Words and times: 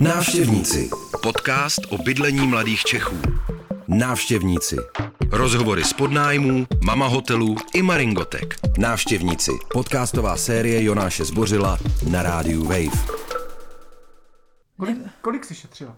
Návštěvníci. 0.00 0.90
Podcast 1.22 1.80
o 1.90 1.98
bydlení 1.98 2.46
mladých 2.46 2.82
Čechů. 2.84 3.16
Návštěvníci. 3.88 4.76
Rozhovory 5.30 5.84
z 5.84 5.92
podnájmů, 5.92 6.66
mama 6.84 7.06
hotelů 7.06 7.56
i 7.74 7.82
maringotek. 7.82 8.54
Návštěvníci. 8.78 9.50
Podcastová 9.72 10.36
série 10.36 10.84
Jonáše 10.84 11.24
Zbořila 11.24 11.78
na 12.10 12.22
rádiu 12.22 12.64
Wave. 12.64 13.14
Kolik, 14.76 14.98
kolik 15.20 15.44
jsi 15.44 15.54
šetřila? 15.54 15.96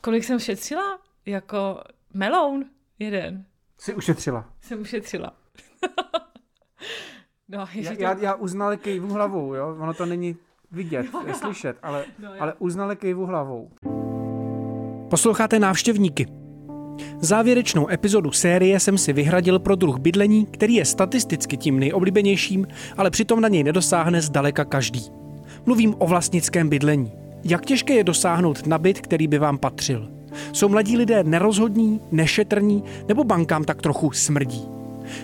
Kolik 0.00 0.24
jsem 0.24 0.38
šetřila? 0.38 0.98
Jako 1.26 1.80
meloun 2.14 2.64
jeden. 2.98 3.44
Jsi 3.78 3.94
ušetřila. 3.94 4.44
Jsem 4.60 4.80
ušetřila. 4.80 5.32
no, 7.48 7.68
Já, 7.74 7.94
to... 7.96 8.02
já, 8.02 8.18
já 8.18 8.34
uznal 8.34 8.76
kejvu 8.76 9.14
hlavou, 9.14 9.54
jo? 9.54 9.76
Ono 9.80 9.94
to 9.94 10.06
není 10.06 10.36
vidět, 10.74 11.06
Jo, 11.14 11.20
jo. 11.28 11.34
slyšet, 11.34 11.76
ale, 11.82 12.04
No, 12.22 12.28
jo. 12.28 12.34
ale 12.40 12.52
uznal 12.58 12.96
kejvu 12.96 13.26
hlavou. 13.26 13.68
Posloucháte 15.10 15.58
návštěvníky. 15.58 16.26
Závěrečnou 17.20 17.90
epizodu 17.90 18.32
série 18.32 18.80
jsem 18.80 18.98
si 18.98 19.12
vyhradil 19.12 19.58
pro 19.58 19.74
druh 19.76 19.98
bydlení, 19.98 20.46
který 20.46 20.74
je 20.74 20.84
statisticky 20.84 21.56
tím 21.56 21.78
nejoblíbenějším, 21.78 22.66
ale 22.96 23.10
přitom 23.10 23.40
na 23.40 23.48
něj 23.48 23.62
nedosáhne 23.64 24.22
zdaleka 24.22 24.64
každý. 24.64 25.06
Mluvím 25.66 25.94
o 25.98 26.06
vlastnickém 26.06 26.68
bydlení. 26.68 27.12
Jak 27.44 27.64
těžké 27.66 27.94
je 27.94 28.04
dosáhnout 28.04 28.66
na 28.66 28.78
byt, 28.78 29.00
který 29.00 29.26
by 29.28 29.38
vám 29.38 29.58
patřil? 29.58 30.10
Jsou 30.52 30.68
mladí 30.68 30.96
lidé 30.96 31.24
nerozhodní, 31.24 32.00
nešetrní 32.12 32.84
nebo 33.08 33.24
bankám 33.24 33.64
tak 33.64 33.82
trochu 33.82 34.12
smrdí? 34.12 34.68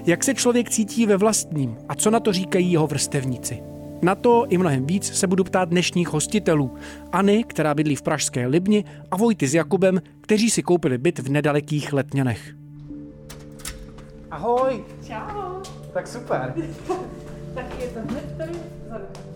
Jak 0.07 0.25
se 0.25 0.35
člověk 0.35 0.71
cítí 0.71 1.07
ve 1.07 1.17
vlastním 1.17 1.77
a 1.89 1.95
co 1.95 2.11
na 2.11 2.21
to 2.21 2.33
říkají 2.33 2.73
jeho 2.73 2.87
vrstevníci? 2.87 3.63
Na 4.03 4.15
to 4.15 4.47
i 4.49 4.59
mnohem 4.59 4.87
víc 4.87 5.15
se 5.15 5.27
budu 5.27 5.45
ptát 5.45 5.69
dnešních 5.69 6.09
hostitelů.Any, 6.09 7.45
která 7.45 7.75
bydlí 7.75 7.97
v 7.97 8.03
pražské 8.03 8.47
Libni, 8.47 8.85
a 9.11 9.17
Vojty 9.17 9.49
s 9.49 9.55
Jakubem, 9.55 10.03
kteří 10.21 10.51
si 10.51 10.63
koupili 10.63 10.99
byt 10.99 11.19
v 11.19 11.29
nedalekých 11.29 11.93
Letňanech. 11.93 12.55
Ahoj, 14.31 14.85
Čau. 15.07 15.63
tak 15.93 16.07
super. 16.09 16.55
Tak 17.55 17.67
je 17.81 17.89
to 17.89 18.01
hned 18.09 18.35
tady. 18.39 18.53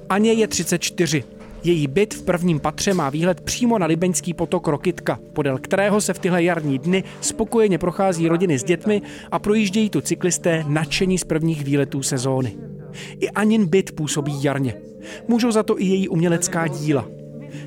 Aně 0.09 0.33
je 0.33 0.49
34. 0.49 1.25
Její 1.65 1.87
byt 1.87 2.15
v 2.15 2.23
prvním 2.23 2.61
patře 2.61 2.95
má 2.95 3.11
výhled 3.11 3.41
přímo 3.41 3.79
na 3.79 3.87
libeňský 3.87 4.35
potok 4.35 4.69
Rokitka, 4.69 5.19
podél 5.33 5.59
kterého 5.59 6.01
se 6.01 6.13
v 6.15 6.19
tyhle 6.19 6.43
jarní 6.43 6.79
dny 6.79 7.05
spokojeně 7.21 7.79
prochází 7.79 8.29
rodiny 8.29 8.59
s 8.59 8.65
dětmi 8.65 9.03
a 9.31 9.39
projíždějí 9.39 9.91
tu 9.91 10.01
cyklisté 10.01 10.65
nadšení 10.69 11.19
z 11.19 11.25
prvních 11.25 11.65
výletů 11.65 12.03
sezóny. 12.03 12.57
I 13.21 13.31
Anin 13.31 13.67
byt 13.67 13.93
působí 13.93 14.45
jarně. 14.45 14.75
Můžou 15.29 15.51
za 15.51 15.63
to 15.63 15.81
i 15.81 15.85
její 15.85 16.09
umělecká 16.09 16.67
díla. 16.67 17.09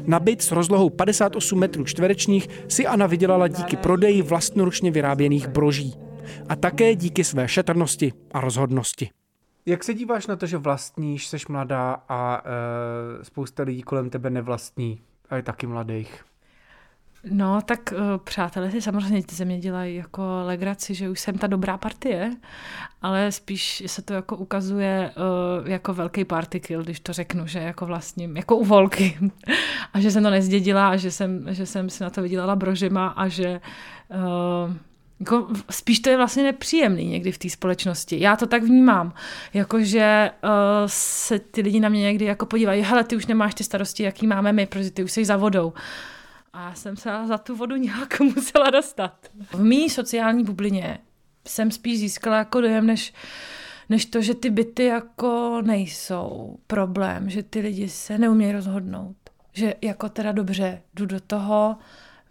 Na 0.06 0.20
byt 0.20 0.42
s 0.42 0.52
rozlohou 0.52 0.90
58 0.90 1.60
metrů 1.60 1.86
čtverečních 1.86 2.50
si 2.68 2.88
Anna 2.88 3.08
vydělala 3.08 3.48
díky 3.48 3.76
prodeji 3.76 4.22
vlastnoručně 4.22 4.92
vyráběných 4.92 5.48
broží. 5.48 5.96
A 6.50 6.56
také 6.56 6.96
díky 6.96 7.24
své 7.24 7.48
šetrnosti 7.48 8.14
a 8.32 8.42
rozhodnosti. 8.42 9.10
Jak 9.66 9.84
se 9.84 9.94
díváš 9.94 10.28
na 10.28 10.36
to, 10.36 10.46
že 10.46 10.58
vlastníš, 10.58 11.28
seš 11.28 11.48
mladá 11.48 12.04
a 12.10 12.42
e, 13.22 13.26
spousta 13.26 13.64
lidí 13.64 13.82
kolem 13.82 14.10
tebe 14.10 14.30
nevlastní 14.30 15.02
a 15.30 15.36
je 15.36 15.44
taky 15.44 15.68
mladých? 15.68 16.26
No, 17.32 17.62
tak 17.62 17.94
uh, 17.94 18.18
přátelé 18.24 18.72
si 18.72 18.82
samozřejmě 18.82 19.24
ze 19.32 19.46
mě 19.46 19.60
dělají 19.60 19.96
jako 19.96 20.42
legraci, 20.46 20.94
že 20.94 21.10
už 21.10 21.20
jsem 21.20 21.38
ta 21.38 21.48
dobrá 21.48 21.78
partie, 21.78 22.32
ale 23.02 23.32
spíš 23.32 23.84
se 23.86 24.02
to 24.02 24.14
jako 24.14 24.38
ukazuje 24.38 25.12
uh, 25.62 25.68
jako 25.70 25.94
velký 25.94 26.26
party 26.26 26.60
kill, 26.60 26.84
když 26.84 27.00
to 27.00 27.14
řeknu, 27.14 27.48
že 27.48 27.60
jako 27.60 27.86
vlastním, 27.86 28.38
jako 28.38 28.58
u 28.58 28.66
volky. 28.66 29.18
a 29.94 30.00
že 30.00 30.12
jsem 30.12 30.24
to 30.24 30.30
nezdědila 30.30 30.90
a 30.90 30.96
že 30.96 31.12
jsem, 31.12 31.46
že 31.50 31.66
jsem 31.66 31.90
si 31.90 32.04
na 32.04 32.10
to 32.10 32.22
vydělala 32.22 32.56
brožima 32.56 33.08
a 33.08 33.28
že 33.28 33.62
uh, 34.10 34.74
jako 35.20 35.48
spíš 35.70 36.00
to 36.00 36.10
je 36.10 36.18
vlastně 36.18 36.44
nepříjemný 36.44 37.06
někdy 37.06 37.32
v 37.32 37.38
té 37.38 37.50
společnosti. 37.50 38.20
Já 38.20 38.36
to 38.36 38.48
tak 38.48 38.64
vnímám, 38.64 39.14
jakože 39.54 40.32
uh, 40.44 40.50
se 40.86 41.40
ty 41.40 41.62
lidi 41.62 41.80
na 41.80 41.90
mě 41.90 42.02
někdy 42.02 42.26
jako 42.26 42.46
podívají, 42.46 42.82
hele, 42.82 43.04
ty 43.04 43.16
už 43.16 43.26
nemáš 43.26 43.56
ty 43.56 43.64
starosti, 43.64 44.04
jaký 44.04 44.28
máme 44.28 44.54
my, 44.54 44.66
protože 44.66 44.92
ty 44.92 45.04
už 45.04 45.12
jsi 45.12 45.26
za 45.26 45.38
vodou. 45.38 45.74
A 46.58 46.70
já 46.70 46.76
jsem 46.76 46.98
se 46.98 47.10
za 47.26 47.38
tu 47.38 47.56
vodu 47.56 47.76
nějak 47.76 48.20
musela 48.36 48.70
dostat. 48.70 49.14
V 49.52 49.64
mý 49.64 49.90
sociální 49.90 50.44
bublině 50.44 51.00
jsem 51.48 51.72
spíš 51.72 52.00
získala 52.00 52.38
jako 52.38 52.62
dojem, 52.62 52.88
než, 52.88 53.14
než 53.90 54.06
to, 54.06 54.22
že 54.22 54.36
ty 54.36 54.50
byty 54.50 54.84
jako 54.84 55.62
nejsou 55.66 56.58
problém, 56.68 57.30
že 57.30 57.44
ty 57.44 57.60
lidi 57.60 57.90
se 57.90 58.18
neumějí 58.18 58.52
rozhodnout. 58.52 59.16
Že 59.54 59.74
jako 59.82 60.10
teda 60.10 60.32
dobře, 60.32 60.82
jdu 60.94 61.06
do 61.06 61.20
toho, 61.20 61.78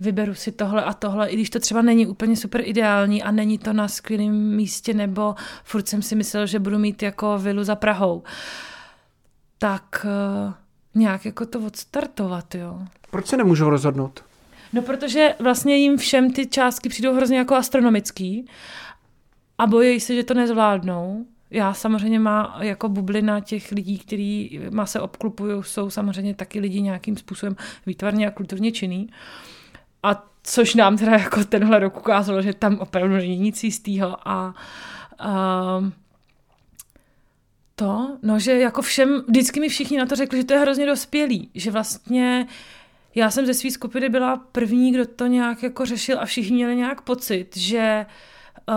vyberu 0.00 0.34
si 0.34 0.52
tohle 0.52 0.84
a 0.84 0.92
tohle, 0.92 1.28
i 1.28 1.34
když 1.34 1.50
to 1.50 1.60
třeba 1.60 1.82
není 1.82 2.06
úplně 2.06 2.36
super 2.36 2.60
ideální 2.64 3.22
a 3.22 3.30
není 3.30 3.58
to 3.58 3.72
na 3.72 3.88
skvělém 3.88 4.56
místě, 4.56 4.94
nebo 4.94 5.34
furt 5.64 5.88
jsem 5.88 6.02
si 6.02 6.16
myslel, 6.16 6.46
že 6.46 6.58
budu 6.58 6.78
mít 6.78 7.02
jako 7.02 7.38
vilu 7.38 7.64
za 7.64 7.76
Prahou. 7.76 8.22
Tak 9.58 10.06
eh, 10.08 10.65
nějak 10.96 11.24
jako 11.24 11.46
to 11.46 11.60
odstartovat, 11.60 12.54
jo. 12.54 12.78
Proč 13.10 13.26
se 13.26 13.36
nemůžou 13.36 13.70
rozhodnout? 13.70 14.24
No, 14.72 14.82
protože 14.82 15.34
vlastně 15.38 15.76
jim 15.76 15.96
všem 15.96 16.32
ty 16.32 16.46
částky 16.46 16.88
přijdou 16.88 17.14
hrozně 17.14 17.38
jako 17.38 17.54
astronomický 17.54 18.46
a 19.58 19.66
bojí 19.66 20.00
se, 20.00 20.14
že 20.14 20.24
to 20.24 20.34
nezvládnou. 20.34 21.26
Já 21.50 21.74
samozřejmě 21.74 22.18
má 22.18 22.58
jako 22.60 22.88
bublina 22.88 23.40
těch 23.40 23.72
lidí, 23.72 23.98
kteří 23.98 24.60
má 24.70 24.86
se 24.86 25.00
obklupují, 25.00 25.62
jsou 25.62 25.90
samozřejmě 25.90 26.34
taky 26.34 26.60
lidi 26.60 26.82
nějakým 26.82 27.16
způsobem 27.16 27.56
výtvarně 27.86 28.28
a 28.28 28.30
kulturně 28.30 28.72
činný. 28.72 29.10
A 30.02 30.26
což 30.42 30.74
nám 30.74 30.96
teda 30.96 31.12
jako 31.12 31.44
tenhle 31.44 31.78
rok 31.78 31.96
ukázalo, 31.96 32.42
že 32.42 32.54
tam 32.54 32.78
opravdu 32.78 33.14
není 33.14 33.38
nic 33.38 33.64
jistýho 33.64 34.28
a, 34.28 34.54
a 35.18 35.80
to, 37.76 38.18
no, 38.22 38.38
že 38.38 38.58
jako 38.58 38.82
všem, 38.82 39.24
vždycky 39.28 39.60
mi 39.60 39.68
všichni 39.68 39.98
na 39.98 40.06
to 40.06 40.16
řekli, 40.16 40.38
že 40.38 40.44
to 40.44 40.54
je 40.54 40.60
hrozně 40.60 40.86
dospělý, 40.86 41.50
že 41.54 41.70
vlastně 41.70 42.46
já 43.14 43.30
jsem 43.30 43.46
ze 43.46 43.54
své 43.54 43.70
skupiny 43.70 44.08
byla 44.08 44.36
první, 44.36 44.92
kdo 44.92 45.06
to 45.06 45.26
nějak 45.26 45.62
jako 45.62 45.84
řešil 45.84 46.20
a 46.20 46.24
všichni 46.24 46.56
měli 46.56 46.76
nějak 46.76 47.00
pocit, 47.00 47.56
že 47.56 48.06
uh, 48.68 48.74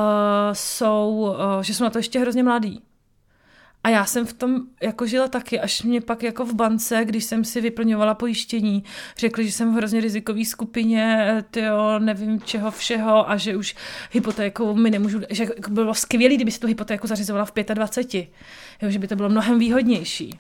jsou, 0.54 1.36
uh, 1.56 1.64
že 1.64 1.74
jsou 1.74 1.84
na 1.84 1.90
to 1.90 2.00
ještě 2.00 2.20
hrozně 2.20 2.44
mladí. 2.44 2.82
A 3.84 3.90
já 3.90 4.06
jsem 4.06 4.26
v 4.26 4.34
tom 4.34 4.62
jako 4.82 5.08
žila 5.08 5.28
taky, 5.28 5.60
až 5.60 5.84
mě 5.84 6.02
pak 6.02 6.24
jako 6.24 6.46
v 6.46 6.54
bance, 6.54 7.06
když 7.06 7.26
jsem 7.26 7.44
si 7.44 7.62
vyplňovala 7.62 8.14
pojištění, 8.14 8.84
řekli, 9.18 9.46
že 9.46 9.52
jsem 9.52 9.74
v 9.74 9.76
hrozně 9.76 10.02
rizikový 10.02 10.46
skupině, 10.46 11.28
tyjo, 11.52 12.00
nevím 12.00 12.42
čeho 12.42 12.72
všeho 12.72 13.30
a 13.30 13.38
že 13.38 13.56
už 13.56 13.76
hypotéku 14.12 14.76
mi 14.76 14.90
nemůžu, 14.90 15.22
že 15.30 15.44
jako 15.44 15.72
bylo 15.72 15.94
skvělé, 15.94 16.36
kdyby 16.36 16.52
si 16.52 16.60
tu 16.60 16.68
hypotéku 16.68 17.08
zařizovala 17.08 17.46
v 17.46 17.54
25, 17.74 18.30
jo, 18.82 18.90
že 18.90 19.00
by 19.00 19.08
to 19.08 19.16
bylo 19.16 19.30
mnohem 19.30 19.60
výhodnější. 19.60 20.40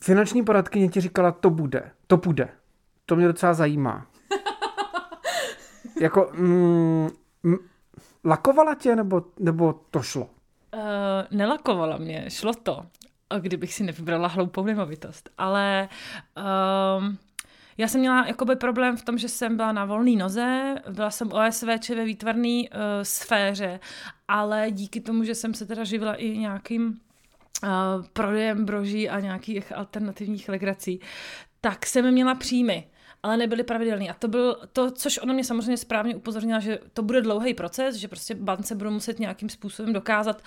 Finanční 0.00 0.44
poradkyně 0.44 0.88
ti 0.88 1.00
říkala, 1.00 1.32
to 1.32 1.50
bude, 1.50 1.90
to 2.06 2.18
půjde. 2.18 2.48
To 3.06 3.16
mě 3.16 3.26
docela 3.26 3.54
zajímá. 3.54 4.06
jako, 6.00 6.30
mm, 6.34 7.08
mm, 7.42 7.56
lakovala 8.24 8.74
tě, 8.74 8.96
nebo, 8.96 9.22
nebo 9.38 9.80
to 9.90 10.02
šlo? 10.02 10.33
Uh, 10.74 10.80
nelakovala 11.30 11.96
mě, 11.96 12.24
šlo 12.28 12.52
to, 12.54 12.86
a 13.30 13.38
kdybych 13.38 13.74
si 13.74 13.84
nevybrala 13.84 14.28
hloupou 14.28 14.64
nemovitost. 14.64 15.30
Ale 15.38 15.88
um, 16.98 17.18
já 17.78 17.88
jsem 17.88 18.00
měla 18.00 18.26
jakoby 18.26 18.56
problém 18.56 18.96
v 18.96 19.04
tom, 19.04 19.18
že 19.18 19.28
jsem 19.28 19.56
byla 19.56 19.72
na 19.72 19.84
volné 19.84 20.16
noze, 20.16 20.74
byla 20.90 21.10
jsem 21.10 21.32
OSVČ 21.32 21.90
ve 21.90 22.04
výtvarné 22.04 22.62
uh, 22.62 22.78
sféře, 23.02 23.80
ale 24.28 24.70
díky 24.70 25.00
tomu, 25.00 25.24
že 25.24 25.34
jsem 25.34 25.54
se 25.54 25.66
teda 25.66 25.84
živila 25.84 26.14
i 26.14 26.38
nějakým 26.38 26.86
uh, 26.86 27.68
prodejem 28.12 28.64
broží 28.64 29.08
a 29.08 29.20
nějakých 29.20 29.76
alternativních 29.76 30.48
legrací, 30.48 31.00
tak 31.60 31.86
jsem 31.86 32.12
měla 32.12 32.34
příjmy 32.34 32.86
ale 33.24 33.36
nebyly 33.36 33.62
pravidelný. 33.62 34.10
A 34.10 34.14
to 34.14 34.28
byl 34.28 34.56
to, 34.72 34.90
což 34.90 35.18
ona 35.18 35.32
mě 35.32 35.44
samozřejmě 35.44 35.76
správně 35.76 36.16
upozornila, 36.16 36.60
že 36.60 36.78
to 36.92 37.02
bude 37.02 37.22
dlouhý 37.22 37.54
proces, 37.54 37.96
že 37.96 38.08
prostě 38.08 38.34
bance 38.34 38.74
budou 38.74 38.90
muset 38.90 39.18
nějakým 39.18 39.48
způsobem 39.48 39.92
dokázat, 39.92 40.42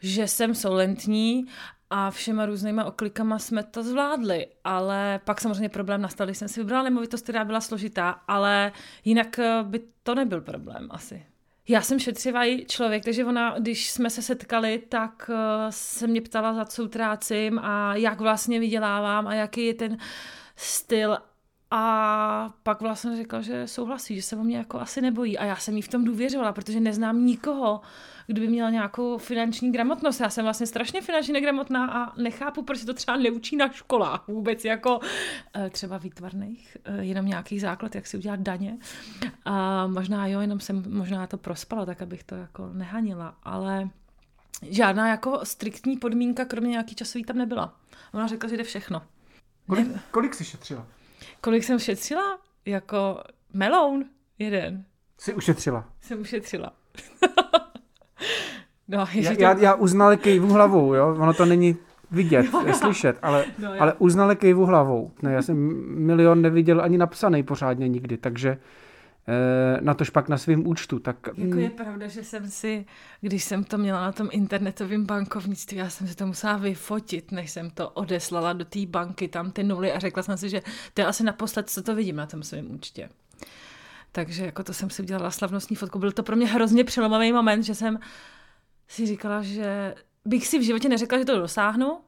že 0.00 0.28
jsem 0.28 0.54
solventní 0.54 1.46
a 1.90 2.10
všema 2.10 2.46
různýma 2.46 2.84
oklikama 2.84 3.38
jsme 3.38 3.62
to 3.62 3.82
zvládli, 3.82 4.46
ale 4.64 5.20
pak 5.24 5.40
samozřejmě 5.40 5.68
problém 5.68 6.02
nastal, 6.02 6.26
když 6.26 6.38
jsem 6.38 6.48
si 6.48 6.60
vybrala 6.60 6.82
nemovitost, 6.82 7.22
která 7.22 7.44
byla 7.44 7.60
složitá, 7.60 8.10
ale 8.10 8.72
jinak 9.04 9.38
eh, 9.38 9.62
by 9.62 9.80
to 10.02 10.14
nebyl 10.14 10.40
problém 10.40 10.88
asi. 10.90 11.26
Já 11.68 11.82
jsem 11.82 11.98
šetřivý 11.98 12.66
člověk, 12.66 13.04
takže 13.04 13.24
ona, 13.24 13.58
když 13.58 13.90
jsme 13.90 14.10
se 14.10 14.22
setkali, 14.22 14.82
tak 14.88 15.30
uh, 15.30 15.36
se 15.70 16.06
mě 16.06 16.20
ptala, 16.20 16.54
za 16.54 16.64
co 16.64 16.84
utrácím 16.84 17.58
a 17.58 17.94
jak 17.94 18.20
vlastně 18.20 18.60
vydělávám 18.60 19.26
a 19.26 19.34
jaký 19.34 19.66
je 19.66 19.74
ten 19.74 19.96
styl 20.56 21.18
A 21.70 22.54
pak 22.62 22.80
vlastně 22.80 23.16
řekla, 23.16 23.40
že 23.40 23.66
souhlasí, 23.66 24.16
že 24.16 24.22
se 24.22 24.36
o 24.36 24.44
mě 24.44 24.56
jako 24.56 24.80
asi 24.80 25.00
nebojí. 25.00 25.38
A 25.38 25.44
já 25.44 25.56
jsem 25.56 25.76
jí 25.76 25.82
v 25.82 25.88
tom 25.88 26.04
důvěřovala, 26.04 26.52
protože 26.52 26.80
neznám 26.80 27.26
nikoho, 27.26 27.80
kdo 28.26 28.40
by 28.40 28.48
měl 28.48 28.70
nějakou 28.70 29.18
finanční 29.18 29.72
gramotnost. 29.72 30.20
Já 30.20 30.30
jsem 30.30 30.44
vlastně 30.44 30.66
strašně 30.66 31.02
finančně 31.02 31.32
negramotná 31.32 31.90
a 31.90 32.20
nechápu, 32.20 32.62
proč 32.62 32.78
se 32.78 32.86
to 32.86 32.94
třeba 32.94 33.16
neučí 33.16 33.56
na 33.56 33.68
školách 33.68 34.28
vůbec, 34.28 34.64
jako 34.64 35.00
eh, 35.56 35.70
třeba 35.70 35.98
výtvarných, 35.98 36.76
eh, 36.84 37.04
jenom 37.04 37.26
nějaký 37.26 37.58
základ, 37.60 37.94
jak 37.94 38.06
si 38.06 38.16
udělat 38.16 38.40
daně. 38.40 38.78
A 39.44 39.86
možná 39.86 40.26
jo, 40.26 40.40
jenom 40.40 40.60
jsem 40.60 40.84
možná 40.88 41.26
to 41.26 41.36
prospala, 41.36 41.86
tak 41.86 42.02
abych 42.02 42.24
to 42.24 42.34
jako 42.34 42.70
nehanila, 42.72 43.36
ale 43.42 43.90
žádná 44.62 45.08
jako 45.08 45.40
striktní 45.42 45.96
podmínka, 45.96 46.44
kromě 46.44 46.70
nějaký 46.70 46.94
časový 46.94 47.24
tam 47.24 47.38
nebyla. 47.38 47.76
Ona 48.14 48.26
řekla, 48.26 48.48
že 48.48 48.56
jde 48.56 48.64
všechno. 48.64 49.02
Kolik, 49.66 49.88
kolik 50.10 50.34
jsi 50.34 50.44
šetřila? 50.44 50.86
Kolik 51.46 51.64
jsem 51.64 51.78
šetřila? 51.78 52.38
Jako 52.64 53.20
meloun 53.52 54.04
jeden. 54.38 54.84
Jsi 55.18 55.34
ušetřila? 55.34 55.84
Jsem 56.00 56.20
ušetřila. 56.20 56.72
no, 58.88 59.06
já, 59.14 59.34
to... 59.34 59.42
já, 59.42 59.58
já 59.58 59.74
uznal 59.74 60.16
kejvu 60.16 60.52
hlavou, 60.52 60.94
jo? 60.94 61.16
Ono 61.18 61.34
to 61.34 61.44
není 61.44 61.76
vidět, 62.10 62.46
jo, 62.66 62.74
slyšet, 62.74 63.18
ale, 63.22 63.44
no, 63.58 63.70
ale 63.78 63.94
uznal 63.98 64.34
kejvu 64.34 64.66
hlavou. 64.66 65.10
Ne, 65.22 65.32
já 65.32 65.42
jsem 65.42 65.56
milion 66.06 66.42
neviděl 66.42 66.80
ani 66.80 66.98
napsaný 66.98 67.42
pořádně 67.42 67.88
nikdy, 67.88 68.16
takže 68.16 68.58
na 69.80 69.94
tož 69.94 70.10
pak 70.10 70.28
na 70.28 70.38
svém 70.38 70.66
účtu. 70.66 70.98
Tak... 70.98 71.16
Jako 71.36 71.58
je 71.58 71.70
pravda, 71.70 72.08
že 72.08 72.24
jsem 72.24 72.50
si, 72.50 72.86
když 73.20 73.44
jsem 73.44 73.64
to 73.64 73.78
měla 73.78 74.00
na 74.00 74.12
tom 74.12 74.28
internetovém 74.32 75.06
bankovnictví, 75.06 75.76
já 75.76 75.90
jsem 75.90 76.08
si 76.08 76.16
to 76.16 76.26
musela 76.26 76.56
vyfotit, 76.56 77.32
než 77.32 77.50
jsem 77.50 77.70
to 77.70 77.90
odeslala 77.90 78.52
do 78.52 78.64
té 78.64 78.86
banky, 78.86 79.28
tam 79.28 79.50
ty 79.50 79.62
nuly 79.62 79.92
a 79.92 79.98
řekla 79.98 80.22
jsem 80.22 80.36
si, 80.36 80.48
že 80.48 80.62
to 80.94 81.00
je 81.00 81.06
asi 81.06 81.24
naposled, 81.24 81.70
co 81.70 81.82
to 81.82 81.94
vidím 81.94 82.16
na 82.16 82.26
tom 82.26 82.42
svém 82.42 82.70
účtě. 82.70 83.08
Takže 84.12 84.46
jako 84.46 84.64
to 84.64 84.72
jsem 84.72 84.90
si 84.90 85.02
udělala 85.02 85.30
slavnostní 85.30 85.76
fotku. 85.76 85.98
Byl 85.98 86.12
to 86.12 86.22
pro 86.22 86.36
mě 86.36 86.46
hrozně 86.46 86.84
přelomový 86.84 87.32
moment, 87.32 87.62
že 87.62 87.74
jsem 87.74 87.98
si 88.88 89.06
říkala, 89.06 89.42
že 89.42 89.94
bych 90.24 90.46
si 90.46 90.58
v 90.58 90.62
životě 90.62 90.88
neřekla, 90.88 91.18
že 91.18 91.24
to 91.24 91.38
dosáhnu, 91.38 92.00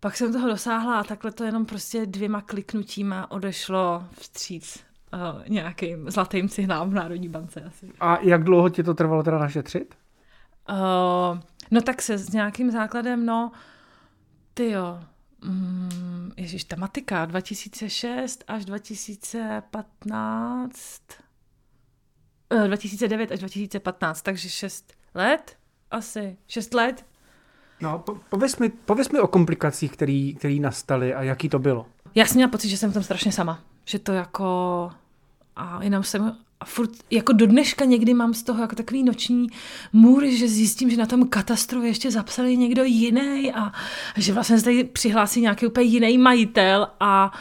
pak 0.00 0.16
jsem 0.16 0.32
toho 0.32 0.48
dosáhla 0.48 1.00
a 1.00 1.04
takhle 1.04 1.32
to 1.32 1.44
jenom 1.44 1.66
prostě 1.66 2.06
dvěma 2.06 2.40
kliknutíma 2.40 3.30
odešlo 3.30 4.04
vstříc 4.12 4.87
uh, 5.12 5.18
nějakým 5.48 6.10
zlatým 6.10 6.48
cihnám 6.48 6.90
v 6.90 6.94
Národní 6.94 7.28
bance 7.28 7.60
asi. 7.60 7.92
A 8.00 8.18
jak 8.20 8.44
dlouho 8.44 8.68
ti 8.68 8.82
to 8.82 8.94
trvalo 8.94 9.22
teda 9.22 9.38
našetřit? 9.38 9.94
Uh, 10.70 10.76
no 11.70 11.80
tak 11.80 12.02
se 12.02 12.18
s 12.18 12.32
nějakým 12.32 12.70
základem, 12.70 13.26
no, 13.26 13.52
ty 14.54 14.70
jo, 14.70 15.00
mm, 15.44 16.32
ježiš, 16.36 16.64
tematika, 16.64 17.24
2006 17.24 18.44
až 18.48 18.64
2015, 18.64 21.02
uh, 22.54 22.66
2009 22.66 23.32
až 23.32 23.38
2015, 23.38 24.22
takže 24.22 24.50
6 24.50 24.92
let 25.14 25.56
asi, 25.90 26.36
6 26.46 26.74
let. 26.74 27.06
No, 27.80 27.98
po, 27.98 28.16
pověz, 28.28 28.58
mi, 28.58 28.68
pověz 28.68 29.10
mi 29.10 29.20
o 29.20 29.26
komplikacích, 29.26 29.92
které 30.38 30.54
nastaly 30.60 31.14
a 31.14 31.22
jaký 31.22 31.48
to 31.48 31.58
bylo. 31.58 31.86
Já 32.14 32.26
jsem 32.26 32.34
měla 32.34 32.50
pocit, 32.50 32.68
že 32.68 32.76
jsem 32.76 32.92
tam 32.92 33.02
strašně 33.02 33.32
sama 33.32 33.64
že 33.88 33.98
to 33.98 34.12
jako 34.12 34.90
a 35.56 35.78
jenom 35.82 36.02
jsem 36.02 36.36
a 36.60 36.64
furt, 36.64 36.90
jako 37.10 37.32
do 37.32 37.46
dneška 37.46 37.84
někdy 37.84 38.14
mám 38.14 38.34
z 38.34 38.42
toho 38.42 38.62
jako 38.62 38.76
takový 38.76 39.02
noční 39.02 39.46
můry, 39.92 40.36
že 40.36 40.48
zjistím, 40.48 40.90
že 40.90 40.96
na 40.96 41.06
tom 41.06 41.28
katastru 41.28 41.82
ještě 41.82 42.10
zapsali 42.10 42.56
někdo 42.56 42.84
jiný 42.84 43.52
a, 43.52 43.62
a 43.64 43.72
že 44.16 44.32
vlastně 44.32 44.58
se 44.58 44.64
tady 44.64 44.84
přihlásí 44.84 45.40
nějaký 45.40 45.66
úplně 45.66 45.86
jiný 45.86 46.18
majitel 46.18 46.88
a 47.00 47.32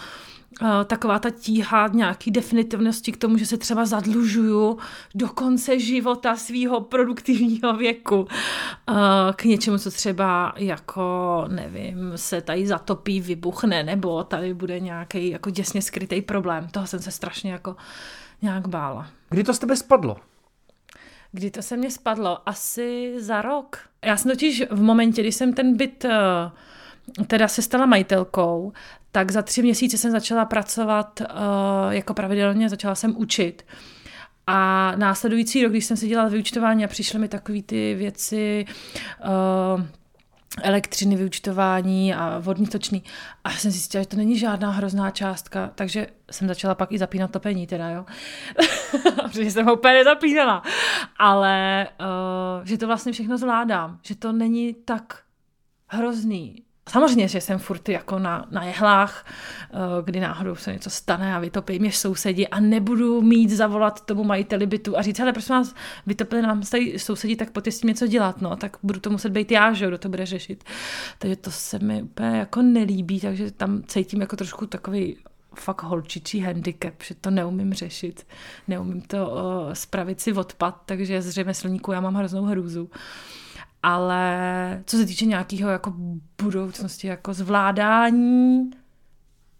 taková 0.86 1.20
ta 1.20 1.30
tíha 1.30 1.88
nějaký 1.88 2.32
definitivnosti 2.32 3.12
k 3.12 3.18
tomu, 3.18 3.38
že 3.38 3.46
se 3.46 3.58
třeba 3.58 3.86
zadlužuju 3.86 4.78
do 5.16 5.30
konce 5.30 5.80
života 5.80 6.36
svého 6.36 6.82
produktivního 6.82 7.74
věku 7.74 8.28
k 9.36 9.44
něčemu, 9.44 9.78
co 9.78 9.92
třeba 9.92 10.54
jako, 10.58 11.46
nevím, 11.48 12.12
se 12.16 12.42
tady 12.42 12.68
zatopí, 12.68 13.22
vybuchne, 13.22 13.84
nebo 13.84 14.24
tady 14.24 14.54
bude 14.54 14.80
nějaký 14.80 15.30
jako 15.30 15.50
děsně 15.50 15.82
skrytý 15.82 16.22
problém. 16.22 16.68
Toho 16.72 16.88
jsem 16.88 17.00
se 17.00 17.12
strašně 17.12 17.52
jako 17.52 17.76
nějak 18.42 18.68
bála. 18.68 19.08
Kdy 19.30 19.44
to 19.44 19.54
z 19.54 19.60
tebe 19.60 19.76
spadlo? 19.76 20.18
Kdy 21.32 21.52
to 21.52 21.62
se 21.62 21.78
mě 21.78 21.92
spadlo? 21.92 22.50
Asi 22.50 23.14
za 23.18 23.42
rok. 23.42 23.80
Já 24.06 24.18
jsem 24.18 24.32
totiž 24.32 24.64
v 24.70 24.82
momentě, 24.82 25.22
kdy 25.22 25.32
jsem 25.32 25.54
ten 25.54 25.78
byt 25.78 26.06
teda 27.28 27.48
se 27.48 27.62
stala 27.62 27.86
majitelkou, 27.86 28.74
tak 29.12 29.32
za 29.32 29.42
tři 29.42 29.62
měsíce 29.62 29.98
jsem 29.98 30.12
začala 30.12 30.46
pracovat 30.46 31.22
uh, 31.22 31.28
jako 31.90 32.14
pravidelně, 32.14 32.70
začala 32.70 32.96
jsem 32.96 33.18
učit. 33.18 33.66
A 34.48 34.94
následující 34.96 35.64
rok, 35.64 35.72
když 35.72 35.86
jsem 35.86 35.98
si 35.98 36.08
dělala 36.08 36.30
vyučtování 36.30 36.86
a 36.86 36.88
přišly 36.88 37.20
mi 37.20 37.28
takové 37.28 37.62
ty 37.62 37.96
věci, 37.96 38.66
uh, 39.76 39.84
elektřiny, 40.64 41.16
vyučtování 41.16 42.14
a 42.14 42.40
vodní 42.40 42.68
točný. 42.68 43.04
A 43.44 43.52
jsem 43.52 43.72
zjistila, 43.72 44.02
že 44.02 44.08
to 44.08 44.18
není 44.18 44.38
žádná 44.38 44.72
hrozná 44.72 45.12
částka, 45.12 45.72
takže 45.76 46.08
jsem 46.32 46.48
začala 46.48 46.76
pak 46.76 46.92
i 46.92 46.98
zapínat 46.98 47.32
topení 47.32 47.68
teda, 47.68 47.90
jo. 47.90 48.06
Protože 49.24 49.52
jsem 49.52 49.66
ho 49.66 49.74
úplně 49.74 49.94
nezapínala. 49.94 50.64
Ale 51.20 51.88
uh, 52.00 52.66
že 52.66 52.78
to 52.78 52.88
vlastně 52.88 53.12
všechno 53.12 53.38
zvládám, 53.38 54.00
že 54.02 54.16
to 54.16 54.32
není 54.32 54.74
tak 54.74 55.20
hrozný, 55.88 56.64
Samozřejmě, 56.88 57.28
že 57.28 57.42
jsem 57.42 57.60
furt 57.60 57.90
jako 57.90 58.20
na, 58.20 58.46
na 58.52 58.64
jehlách, 58.64 59.26
eh, 59.26 59.78
kdy 60.04 60.20
náhodou 60.20 60.56
se 60.56 60.74
něco 60.74 60.90
stane 60.90 61.36
a 61.36 61.40
vytopí 61.40 61.80
mě 61.80 61.92
sousedí 61.92 62.48
a 62.48 62.60
nebudu 62.60 63.22
mít 63.22 63.50
zavolat 63.50 64.06
tomu 64.06 64.24
majiteli 64.24 64.66
bytu 64.66 64.98
a 64.98 65.02
říct, 65.02 65.20
ale 65.20 65.34
prosím 65.34 65.56
vás, 65.56 65.76
vytopili 66.06 66.42
nám 66.42 66.62
tady 66.62 67.00
sousedí, 67.00 67.36
tak 67.36 67.52
pojďte 67.52 67.72
s 67.72 67.80
tím 67.80 67.88
něco 67.88 68.08
dělat, 68.08 68.42
no, 68.42 68.56
tak 68.56 68.78
budu 68.84 69.00
to 69.00 69.10
muset 69.10 69.30
být 69.30 69.52
já, 69.52 69.74
že 69.74 69.88
kdo 69.88 69.98
to 69.98 70.10
bude 70.10 70.26
řešit. 70.26 70.64
Takže 71.20 71.36
to 71.36 71.52
se 71.52 71.80
mi 71.80 72.04
úplně 72.04 72.38
jako 72.38 72.62
nelíbí, 72.62 73.20
takže 73.20 73.52
tam 73.52 73.84
cítím 73.88 74.22
jako 74.22 74.36
trošku 74.36 74.66
takový 74.66 75.18
fakt 75.60 75.84
holčičí 75.84 76.40
handicap, 76.40 76.94
že 77.04 77.16
to 77.16 77.30
neumím 77.30 77.74
řešit, 77.74 78.28
neumím 78.68 79.02
to 79.02 79.30
uh, 79.30 79.74
spravit 79.74 80.22
si 80.22 80.34
odpad, 80.34 80.82
takže 80.86 81.22
z 81.22 81.30
řemeslníků 81.30 81.92
já 81.92 82.02
mám 82.02 82.16
hroznou 82.16 82.44
hrůzu. 82.44 82.90
Ale 83.84 84.84
co 84.86 84.98
se 84.98 85.06
týče 85.06 85.26
nějakého 85.26 85.70
jako 85.70 85.94
budoucnosti, 86.48 87.08
jako 87.08 87.34
zvládání 87.34 88.72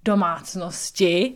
domácnosti, 0.06 1.34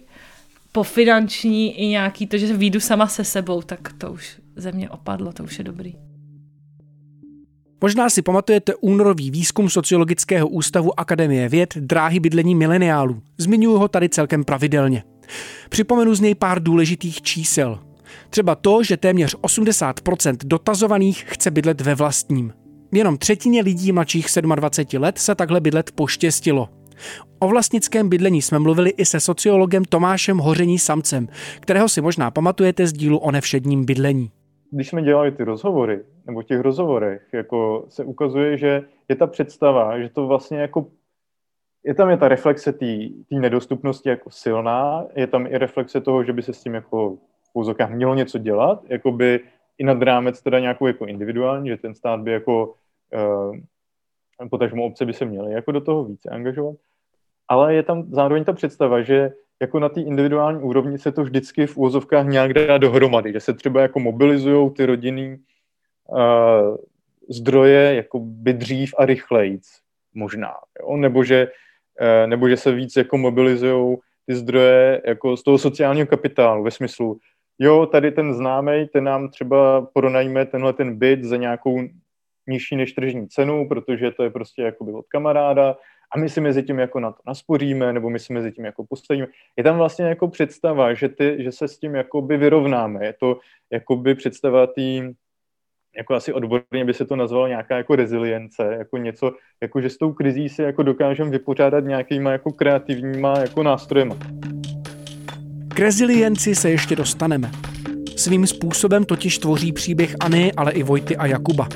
po 0.71 0.83
finanční 0.83 1.80
i 1.80 1.88
nějaký 1.88 2.27
to, 2.27 2.38
že 2.38 2.57
výjdu 2.57 2.80
sama 2.80 3.07
se 3.07 3.24
sebou, 3.24 3.62
tak 3.62 3.94
to 3.98 4.12
už 4.12 4.39
ze 4.56 4.71
mě 4.71 4.89
opadlo, 4.89 5.33
to 5.33 5.44
už 5.44 5.57
je 5.57 5.63
dobrý. 5.63 5.95
Možná 7.81 8.09
si 8.09 8.21
pamatujete 8.21 8.75
únorový 8.75 9.31
výzkum 9.31 9.69
Sociologického 9.69 10.48
ústavu 10.48 11.00
Akademie 11.00 11.50
věd 11.50 11.77
Dráhy 11.77 12.19
bydlení 12.19 12.56
mileniálů. 12.56 13.21
Zmiňuji 13.38 13.77
ho 13.77 13.88
tady 13.88 14.09
celkem 14.09 14.44
pravidelně. 14.44 15.04
Připomenu 15.69 16.15
z 16.15 16.19
něj 16.19 16.36
pár 16.36 16.63
důležitých 16.63 17.21
čísel. 17.21 17.80
Třeba 18.30 18.56
to, 18.56 18.83
že 18.83 18.97
téměř 18.97 19.35
80% 19.35 20.37
dotazovaných 20.44 21.25
chce 21.28 21.52
bydlet 21.52 21.81
ve 21.81 21.95
vlastním. 21.95 22.54
Jenom 22.94 23.18
třetině 23.18 23.62
lidí 23.62 23.92
mladších 23.92 24.26
27 24.42 25.02
let 25.02 25.18
se 25.18 25.36
takhle 25.36 25.62
bydlet 25.62 25.92
poštěstilo. 25.92 26.69
O 27.40 27.48
vlastnickém 27.48 28.10
bydlení 28.10 28.42
jsme 28.42 28.60
mluvili 28.60 28.90
i 28.90 29.06
se 29.06 29.19
sociologem 29.19 29.86
Tomášem 29.86 30.38
Hoření 30.38 30.80
Samcem, 30.80 31.28
kterého 31.60 31.90
si 31.90 32.02
možná 32.02 32.31
pamatujete 32.31 32.88
z 32.88 32.94
dílu 32.94 33.18
o 33.18 33.31
nevšedním 33.31 33.86
bydlení. 33.86 34.31
Když 34.71 34.90
jsme 34.90 35.02
dělali 35.02 35.31
ty 35.31 35.44
rozhovory, 35.44 36.00
nebo 36.28 36.42
v 36.42 36.45
těch 36.45 36.60
rozhovorech, 36.60 37.21
jako 37.33 37.86
se 37.90 38.04
ukazuje, 38.04 38.57
že 38.57 38.81
je 39.10 39.16
ta 39.16 39.28
představa, 39.28 40.00
že 40.00 40.10
to 40.10 40.28
vlastně 40.28 40.60
jako 40.60 40.88
je 41.83 41.94
tam 41.94 42.10
je 42.10 42.18
ta 42.18 42.28
reflexe 42.28 42.74
té 42.74 42.86
nedostupnosti 43.31 44.10
jako 44.10 44.31
silná, 44.31 45.06
je 45.16 45.28
tam 45.28 45.48
i 45.48 45.57
reflexe 45.57 46.02
toho, 46.02 46.24
že 46.24 46.33
by 46.33 46.42
se 46.42 46.54
s 46.54 46.64
tím 46.64 46.74
jako 46.74 47.18
v 47.56 47.90
mělo 47.90 48.16
něco 48.16 48.38
dělat, 48.38 48.83
jako 48.90 49.12
by 49.12 49.40
i 49.78 49.83
nad 49.83 50.02
rámec 50.02 50.42
teda 50.42 50.60
nějakou 50.60 50.88
jako 50.88 51.06
individuální, 51.06 51.69
že 51.69 51.78
ten 51.78 51.95
stát 51.95 52.19
by 52.19 52.31
jako 52.31 52.74
potažmo 54.49 54.85
obce 54.85 55.06
by 55.06 55.13
se 55.13 55.25
měly 55.25 55.53
jako 55.53 55.71
do 55.71 55.81
toho 55.81 56.03
více 56.06 56.30
angažovat. 56.30 56.75
Ale 57.47 57.75
je 57.75 57.83
tam 57.83 58.03
zároveň 58.11 58.44
ta 58.44 58.53
představa, 58.53 59.01
že 59.01 59.31
jako 59.61 59.80
na 59.80 59.89
té 59.89 60.01
individuální 60.01 60.61
úrovni 60.61 60.97
se 60.97 61.11
to 61.11 61.23
vždycky 61.23 61.68
v 61.68 61.77
úvozovkách 61.77 62.27
nějak 62.27 62.53
dá 62.53 62.77
dohromady, 62.77 63.33
že 63.33 63.39
se 63.39 63.53
třeba 63.53 63.81
jako 63.81 63.99
mobilizují 63.99 64.71
ty 64.71 64.85
rodinný 64.85 65.37
uh, 66.07 66.77
zdroje 67.30 67.95
jako 67.95 68.19
by 68.19 68.53
dřív 68.53 68.94
a 68.97 69.06
rychlejc 69.06 69.80
možná, 70.13 70.53
jo? 70.81 70.97
Nebo, 70.97 71.23
že, 71.23 71.47
uh, 72.01 72.30
nebo 72.30 72.49
že 72.49 72.57
se 72.57 72.71
víc 72.71 72.95
jako 72.95 73.18
mobilizují 73.18 73.97
ty 74.25 74.35
zdroje 74.35 75.01
jako 75.06 75.37
z 75.37 75.44
toho 75.44 75.57
sociálního 75.57 76.07
kapitálu 76.07 76.63
ve 76.63 76.71
smyslu, 76.71 77.19
jo, 77.59 77.85
tady 77.85 78.11
ten 78.11 78.33
známý, 78.33 78.87
ten 78.94 79.03
nám 79.03 79.30
třeba 79.30 79.81
pronajme 79.94 80.45
tenhle 80.45 80.73
ten 80.73 80.95
byt 80.95 81.23
za 81.23 81.37
nějakou 81.37 81.81
nižší 82.48 82.76
než 82.76 82.94
tržní 82.94 83.28
cenu, 83.28 83.68
protože 83.68 84.12
to 84.12 84.24
je 84.24 84.30
prostě 84.30 84.62
jakoby 84.62 84.92
od 84.92 85.06
kamaráda 85.07 85.78
a 86.16 86.19
my 86.19 86.30
si 86.30 86.42
mezi 86.42 86.64
tím 86.64 86.80
jako 86.80 87.00
na 87.00 87.12
to 87.12 87.21
naspoříme, 87.28 87.94
nebo 87.94 88.10
my 88.10 88.19
si 88.19 88.33
mezi 88.33 88.52
tím 88.52 88.66
jako 88.66 88.86
postavíme. 88.90 89.28
Je 89.57 89.64
tam 89.64 89.78
vlastně 89.78 90.06
jako 90.06 90.28
představa, 90.28 90.94
že, 90.94 91.10
ty, 91.10 91.36
že 91.40 91.52
se 91.52 91.68
s 91.68 91.80
tím 91.80 91.95
jakoby 91.95 92.38
vyrovnáme. 92.38 93.06
Je 93.06 93.14
to 93.19 93.40
jakoby 93.71 94.16
představa 94.16 94.68
tý, 94.68 95.02
jako 95.98 96.14
asi 96.14 96.33
odborně 96.33 96.86
by 96.86 96.94
se 96.94 97.06
to 97.06 97.16
nazvalo 97.16 97.48
nějaká 97.48 97.78
jako 97.78 97.95
rezilience, 97.95 98.76
jako 98.80 98.98
něco, 98.98 99.31
jako 99.62 99.81
že 99.81 99.90
s 99.90 99.98
tou 99.98 100.14
krizí 100.14 100.50
si 100.50 100.62
jako 100.62 100.83
dokážeme 100.83 101.30
vypořádat 101.30 101.83
nějakýma 101.83 102.31
jako 102.31 102.52
kreativníma 102.52 103.40
jako 103.40 103.64
nástrojema. 103.64 104.18
K 105.68 105.80
rezilienci 105.80 106.56
se 106.56 106.69
ještě 106.69 106.95
dostaneme. 106.95 107.52
Svým 108.21 108.47
způsobem 108.47 109.06
totiž 109.06 109.37
tvoří 109.37 109.71
příběhAny, 109.71 110.51
ale 110.57 110.71
i 110.71 110.83
Vojty 110.83 111.18
a 111.18 111.25
Jakuba. 111.25 111.68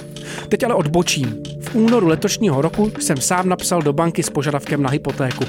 Teď 0.50 0.64
ale 0.64 0.76
odbočím. 0.76 1.44
V 1.62 1.76
únoru 1.76 2.08
letošního 2.08 2.62
roku 2.62 2.92
jsem 3.00 3.18
sám 3.18 3.50
napsal 3.50 3.82
do 3.82 3.94
banky 3.94 4.24
s 4.24 4.30
požadavkem 4.30 4.84
na 4.84 4.90
hypotéku. 4.90 5.44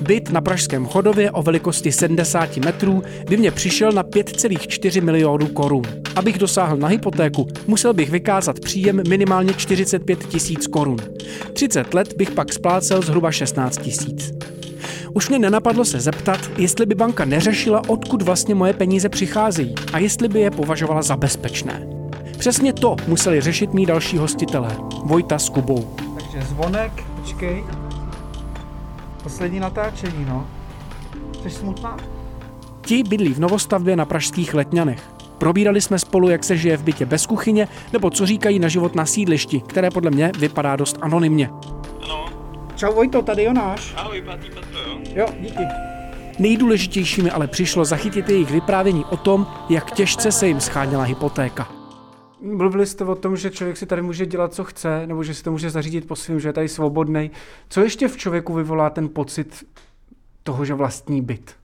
Byt 0.00 0.30
na 0.30 0.40
Pražském 0.40 0.86
chodově 0.86 1.30
o 1.30 1.42
velikosti 1.42 1.92
70 1.92 2.56
metrů 2.56 3.02
by 3.28 3.36
mě 3.36 3.50
přišel 3.50 3.92
na 3.92 4.02
5,4 4.02 5.02
milionů 5.02 5.46
korun. 5.46 5.82
Abych 6.16 6.38
dosáhl 6.38 6.76
na 6.76 6.88
hypotéku, 6.88 7.48
musel 7.66 7.92
bych 7.92 8.10
vykázat 8.10 8.60
příjem 8.60 9.02
minimálně 9.08 9.54
45 9.54 10.26
tisíc 10.26 10.66
korun. 10.66 10.98
30 11.52 11.94
let 11.94 12.14
bych 12.16 12.30
pak 12.30 12.52
splácel 12.52 13.02
zhruba 13.02 13.32
16 13.32 13.78
tisíc. 13.78 14.32
Už 15.14 15.28
mě 15.28 15.38
nenapadlo 15.38 15.84
se 15.84 16.00
zeptat, 16.00 16.40
jestli 16.58 16.86
by 16.86 16.94
banka 16.94 17.24
neřešila, 17.24 17.82
odkud 17.88 18.22
vlastně 18.22 18.54
moje 18.54 18.72
peníze 18.72 19.08
přicházejí 19.08 19.74
a 19.92 19.98
jestli 19.98 20.28
by 20.28 20.40
je 20.40 20.50
považovala 20.50 21.02
za 21.02 21.16
bezpečné. 21.16 21.86
Přesně 22.38 22.72
to 22.72 22.96
museli 23.08 23.40
řešit 23.40 23.74
mý 23.74 23.86
další 23.86 24.18
hostitelé, 24.18 24.76
Vojta 25.04 25.38
s 25.38 25.48
Kubou. 25.48 25.96
Takže 26.14 26.46
zvonek, 26.46 26.92
počkej. 27.20 27.64
Poslední 29.22 29.60
natáčení, 29.60 30.24
no. 30.28 30.46
Jsi 31.42 31.50
smutná? 31.50 31.96
Ti 32.80 33.02
bydlí 33.02 33.34
v 33.34 33.40
novostavbě 33.40 33.96
na 33.96 34.04
pražských 34.04 34.54
Letňanech. 34.54 35.02
Probírali 35.38 35.80
jsme 35.80 35.98
spolu, 35.98 36.28
jak 36.28 36.44
se 36.44 36.56
žije 36.56 36.76
v 36.76 36.82
bytě 36.82 37.06
bez 37.06 37.26
kuchyně, 37.26 37.68
nebo 37.92 38.10
co 38.10 38.26
říkají 38.26 38.58
na 38.58 38.68
život 38.68 38.94
na 38.94 39.06
sídlišti, 39.06 39.60
které 39.60 39.90
podle 39.90 40.10
mě 40.10 40.32
vypadá 40.38 40.76
dost 40.76 40.98
anonymně. 41.00 41.50
Čau 42.76 42.92
Vojto, 42.94 43.22
tady 43.22 43.42
Jonáš. 43.42 43.94
ahoj, 43.96 44.22
pátý 44.22 44.50
patro, 44.50 44.78
jo? 44.80 44.98
Jo, 45.14 45.26
díky. 45.40 45.62
Nejdůležitější 46.38 47.22
mi 47.22 47.30
ale 47.30 47.46
přišlo 47.46 47.84
zachytit 47.84 48.28
jejich 48.28 48.50
vyprávění 48.50 49.04
o 49.04 49.16
tom, 49.16 49.46
jak 49.68 49.90
těžce 49.90 50.32
se 50.32 50.46
jim 50.46 50.60
scháněla 50.60 51.02
hypotéka. 51.02 51.68
Mluvili 52.40 52.86
jste 52.86 53.04
o 53.04 53.14
tom, 53.14 53.36
že 53.36 53.50
člověk 53.50 53.76
si 53.76 53.86
tady 53.86 54.02
může 54.02 54.26
dělat, 54.26 54.54
co 54.54 54.64
chce, 54.64 55.06
nebo 55.06 55.24
že 55.24 55.34
si 55.34 55.42
to 55.42 55.50
může 55.50 55.70
zařídit 55.70 56.08
po 56.08 56.16
svým, 56.16 56.40
že 56.40 56.48
je 56.48 56.52
tady 56.52 56.68
svobodný. 56.68 57.30
Co 57.68 57.80
ještě 57.80 58.08
v 58.08 58.16
člověku 58.16 58.52
vyvolá 58.52 58.90
ten 58.90 59.08
pocit 59.08 59.64
toho, 60.42 60.64
že 60.64 60.74
vlastní 60.74 61.22
byt? 61.22 61.54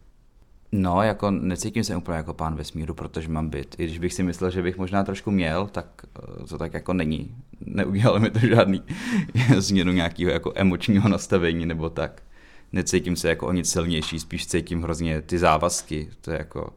No, 0.73 1.03
jako 1.03 1.31
necítím 1.31 1.85
se 1.85 1.97
úplně 1.97 2.17
jako 2.17 2.35
pán 2.35 2.55
vesmíru, 2.55 2.95
protože 2.95 3.29
mám 3.29 3.49
byt. 3.49 3.75
I 3.79 3.85
když 3.85 3.99
bych 3.99 4.15
si 4.15 4.23
myslel, 4.23 4.50
že 4.50 4.62
bych 4.62 4.79
možná 4.79 5.05
trošku 5.05 5.31
měl, 5.31 5.67
tak 5.67 5.87
eh, 6.19 6.47
to 6.47 6.59
tak 6.59 6.75
jako 6.75 6.93
není. 6.93 7.37
Neudělalo 7.61 8.19
mi 8.19 8.31
to 8.31 8.39
žádný 8.39 8.83
změnu 9.59 9.93
nějakého 9.93 10.31
jako 10.31 10.53
emočního 10.55 11.09
nastavení 11.09 11.67
nebo 11.67 11.91
tak. 11.91 12.23
Necítím 12.73 13.17
se 13.17 13.29
jako 13.29 13.47
o 13.47 13.53
nic 13.53 13.71
silnější, 13.71 14.19
spíš 14.19 14.47
cítím 14.47 14.83
hrozně 14.83 15.23
ty 15.23 15.39
závazky. 15.39 16.09
To 16.21 16.31
je 16.31 16.39
jako 16.39 16.73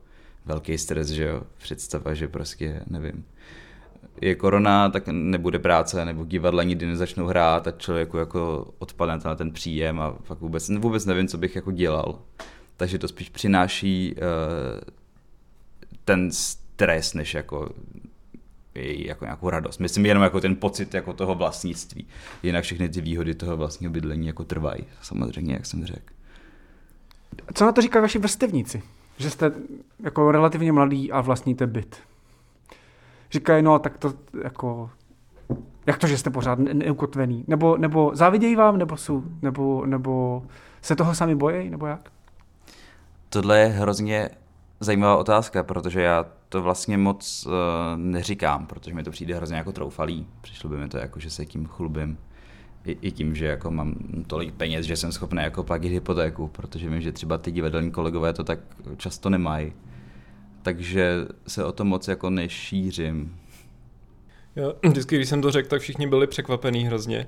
velký 0.46 0.78
stres, 0.78 1.08
že 1.08 1.24
jo. 1.24 1.44
Představa, 1.58 2.14
že 2.14 2.28
prostě, 2.28 2.82
nevím, 2.88 3.26
je 4.22 4.36
korona, 4.36 4.90
tak 4.90 5.04
nebude 5.12 5.60
práce, 5.60 6.06
nebo 6.06 6.26
divadla 6.26 6.64
nikdy 6.64 6.86
nezačnou 6.86 7.26
hrát 7.26 7.68
a 7.68 7.72
člověku 7.72 8.18
jako 8.18 8.74
odpadne 8.80 9.20
na 9.26 9.36
ten 9.36 9.52
příjem 9.52 10.00
a 10.00 10.16
fakt 10.24 10.40
vůbec, 10.40 10.70
vůbec 10.70 11.06
nevím, 11.06 11.28
co 11.28 11.38
bych 11.38 11.56
jako 11.56 11.72
dělal. 11.72 12.20
Takže 12.84 12.98
to 13.00 13.08
spíš 13.08 13.30
přináší 13.30 14.16
uh, 14.16 14.22
ten 16.06 16.32
stres, 16.32 17.14
než 17.14 17.34
jako, 17.34 17.70
jako 18.76 19.26
nějakou 19.26 19.50
radost. 19.50 19.80
Myslím 19.80 20.06
jenom 20.06 20.24
jako 20.24 20.42
ten 20.42 20.56
pocit 20.56 20.94
jako 20.94 21.14
toho 21.14 21.36
vlastnictví. 21.36 22.08
Jinak 22.44 22.64
všechny 22.64 22.90
ty 22.90 23.02
výhody 23.02 23.36
toho 23.36 23.58
vlastního 23.58 23.94
bydlení 23.94 24.28
jako 24.28 24.44
trvají, 24.44 24.84
samozřejmě, 25.02 25.54
jak 25.54 25.66
jsem 25.66 25.86
řekl. 25.86 26.14
Co 27.54 27.66
na 27.66 27.72
to 27.72 27.82
říkají 27.82 28.02
vaši 28.02 28.20
vrstevníci? 28.20 28.84
Že 29.18 29.30
jste 29.30 29.52
jako 30.00 30.32
relativně 30.32 30.72
mladý 30.72 31.12
a 31.12 31.22
vlastníte 31.22 31.68
byt. 31.68 31.96
Říkají, 33.32 33.64
no 33.64 33.80
tak 33.80 33.98
to 33.98 34.14
jako... 34.44 34.90
Jak 35.86 35.98
to, 35.98 36.08
že 36.08 36.18
jste 36.18 36.30
pořád 36.30 36.60
ne- 36.60 36.74
neukotvený? 36.74 37.44
Nebo, 37.48 37.78
nebo 37.78 38.12
závidějí 38.14 38.56
vám, 38.56 38.78
nebo, 38.78 38.98
jsou, 38.98 39.24
nebo, 39.42 39.86
nebo 39.86 40.44
se 40.82 40.96
toho 40.96 41.16
sami 41.16 41.36
bojí, 41.36 41.70
nebo 41.70 41.86
jak? 41.86 42.13
Tohle 43.34 43.60
je 43.60 43.68
hrozně 43.68 44.30
zajímavá 44.80 45.18
otázka, 45.18 45.64
protože 45.64 46.02
já 46.02 46.26
to 46.50 46.62
vlastně 46.62 46.98
moc 46.98 47.46
uh, 47.46 47.54
neříkám, 47.96 48.68
protože 48.68 48.94
mi 48.94 49.04
to 49.04 49.12
přijde 49.12 49.36
hrozně 49.36 49.58
jako 49.58 49.72
troufalý. 49.72 50.28
Přišlo 50.42 50.70
by 50.70 50.78
mi 50.78 50.90
to 50.90 50.98
jako, 50.98 51.20
že 51.20 51.30
se 51.30 51.46
tím 51.46 51.66
chlubím. 51.66 52.18
I, 52.86 52.98
I 53.02 53.12
tím, 53.12 53.36
že 53.36 53.46
jako 53.46 53.72
mám 53.72 53.96
tolik 54.28 54.54
peněz, 54.54 54.86
že 54.86 54.96
jsem 54.96 55.12
schopný 55.12 55.44
jako 55.44 55.64
platit 55.64 55.90
hypotéku, 55.90 56.48
protože 56.48 56.90
vím, 56.90 57.02
že 57.02 57.12
třeba 57.12 57.38
ty 57.38 57.52
divadelní 57.52 57.92
kolegové 57.92 58.34
to 58.34 58.44
tak 58.44 58.60
často 58.98 59.30
nemají. 59.30 59.74
Takže 60.62 61.26
se 61.48 61.66
o 61.66 61.72
to 61.72 61.86
moc 61.86 62.08
jako 62.08 62.30
nešířím. 62.30 63.38
Já, 64.56 64.68
vždycky, 64.90 65.16
když 65.16 65.30
jsem 65.30 65.42
to 65.42 65.52
řekl, 65.52 65.70
tak 65.70 65.82
všichni 65.82 66.08
byli 66.08 66.28
překvapený 66.28 66.86
hrozně 66.86 67.28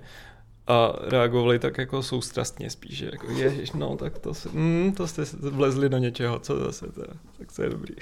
a 0.68 0.94
reagovali 1.02 1.60
tak 1.60 1.78
jako 1.78 2.04
soustrastně 2.04 2.70
spíš, 2.70 2.98
že 2.98 3.10
jako 3.12 3.32
ježiš, 3.32 3.72
no 3.72 3.98
tak 3.98 4.20
to, 4.20 4.34
se, 4.34 4.50
mm, 4.50 4.94
to 4.98 5.08
jste 5.08 5.26
se 5.26 5.38
vlezli 5.50 5.90
do 5.90 5.98
něčeho, 5.98 6.40
co 6.40 6.60
zase 6.60 6.88
teda, 6.88 7.14
tak 7.38 7.52
to 7.52 7.64
je 7.64 7.70
dobrý. 7.70 7.96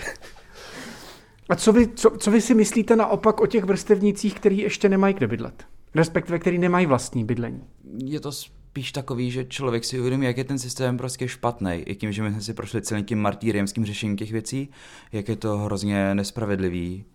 A 1.50 1.56
co 1.56 1.74
vy, 1.74 1.88
co, 1.88 2.10
co 2.10 2.32
vy 2.32 2.42
si 2.42 2.56
myslíte 2.56 2.96
naopak 2.96 3.42
o 3.42 3.48
těch 3.48 3.64
vrstevnících, 3.64 4.34
který 4.34 4.58
ještě 4.58 4.90
nemají 4.90 5.14
kde 5.14 5.28
bydlet? 5.28 5.66
Respektive, 5.96 6.40
který 6.40 6.58
nemají 6.58 6.86
vlastní 6.86 7.26
bydlení. 7.26 7.64
Je 8.06 8.20
to 8.20 8.32
spíš 8.74 8.92
takový, 8.92 9.32
že 9.32 9.46
člověk 9.46 9.86
si 9.86 10.00
uvědomí, 10.00 10.26
jak 10.26 10.38
je 10.38 10.44
ten 10.44 10.60
systém 10.60 10.98
prostě 10.98 11.28
špatný. 11.28 11.72
I 11.72 11.96
tím, 11.96 12.12
že 12.12 12.24
my 12.24 12.32
jsme 12.32 12.42
si 12.42 12.54
prošli 12.54 12.82
celým 12.82 13.06
tím 13.06 13.20
martýriemským 13.20 13.86
řešením 13.86 14.18
těch 14.18 14.32
věcí, 14.32 14.70
jak 15.12 15.30
je 15.30 15.36
to 15.36 15.58
hrozně 15.58 16.16
nespravedlivý, 16.16 17.06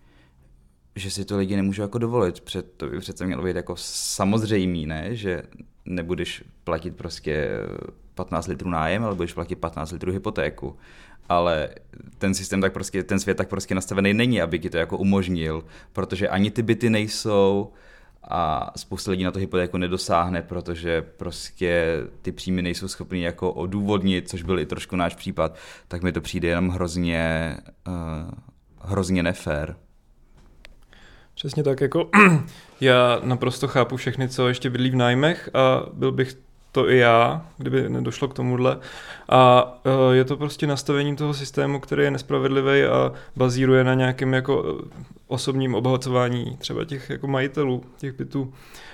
že 0.99 1.11
si 1.11 1.25
to 1.25 1.37
lidi 1.37 1.55
nemůžou 1.55 1.81
jako 1.81 1.97
dovolit. 1.97 2.39
Před, 2.39 2.73
to 2.77 2.87
by 2.87 2.99
přece 2.99 3.25
mělo 3.25 3.43
být 3.43 3.55
jako 3.55 3.75
samozřejmý, 3.77 4.85
ne? 4.85 5.15
Že 5.15 5.43
nebudeš 5.85 6.43
platit 6.63 6.95
prostě 6.95 7.49
15 8.15 8.47
litrů 8.47 8.69
nájem, 8.69 9.03
ale 9.03 9.15
budeš 9.15 9.33
platit 9.33 9.55
15 9.55 9.91
litrů 9.91 10.11
hypotéku. 10.11 10.75
Ale 11.29 11.69
ten 12.17 12.33
systém 12.33 12.61
tak 12.61 12.73
prostě, 12.73 13.03
ten 13.03 13.19
svět 13.19 13.37
tak 13.37 13.49
prostě 13.49 13.75
nastavený 13.75 14.13
není, 14.13 14.41
aby 14.41 14.59
ti 14.59 14.69
to 14.69 14.77
jako 14.77 14.97
umožnil, 14.97 15.63
protože 15.93 16.29
ani 16.29 16.51
ty 16.51 16.61
byty 16.61 16.89
nejsou, 16.89 17.71
a 18.23 18.71
spousta 18.75 19.11
lidí 19.11 19.23
na 19.23 19.31
to 19.31 19.39
hypotéku 19.39 19.77
nedosáhne, 19.77 20.41
protože 20.41 21.01
prostě 21.01 21.97
ty 22.21 22.31
příjmy 22.31 22.61
nejsou 22.61 22.87
schopný 22.87 23.21
jako 23.21 23.53
odůvodnit, 23.53 24.29
což 24.29 24.43
byl 24.43 24.59
i 24.59 24.65
trošku 24.65 24.95
náš 24.95 25.15
případ, 25.15 25.55
tak 25.87 26.03
mi 26.03 26.11
to 26.11 26.21
přijde 26.21 26.47
jenom 26.47 26.69
hrozně, 26.69 27.55
uh, 27.87 28.31
hrozně 28.81 29.23
nefér. 29.23 29.75
Přesně 31.39 31.63
tak, 31.63 31.81
jako 31.81 32.09
já 32.81 33.19
naprosto 33.23 33.67
chápu 33.67 33.97
všechny, 33.97 34.29
co 34.29 34.47
ještě 34.47 34.69
bydlí 34.69 34.89
v 34.89 34.95
nájmech 34.95 35.49
a 35.53 35.85
byl 35.93 36.11
bych 36.11 36.37
to 36.71 36.89
i 36.89 36.97
já, 36.97 37.45
kdyby 37.57 37.89
nedošlo 37.89 38.27
k 38.27 38.33
tomuhle. 38.33 38.77
A 39.29 39.63
uh, 39.85 40.13
je 40.13 40.25
to 40.25 40.37
prostě 40.37 40.67
nastavením 40.67 41.15
toho 41.15 41.33
systému, 41.33 41.79
který 41.79 42.03
je 42.03 42.11
nespravedlivý 42.11 42.83
a 42.83 43.11
bazíruje 43.35 43.83
na 43.83 43.93
nějakém 43.93 44.33
jako 44.33 44.79
osobním 45.27 45.75
obohacování 45.75 46.57
třeba 46.57 46.85
těch 46.85 47.09
jako 47.09 47.27
majitelů 47.27 47.83
těch 47.97 48.17
bytů. 48.17 48.53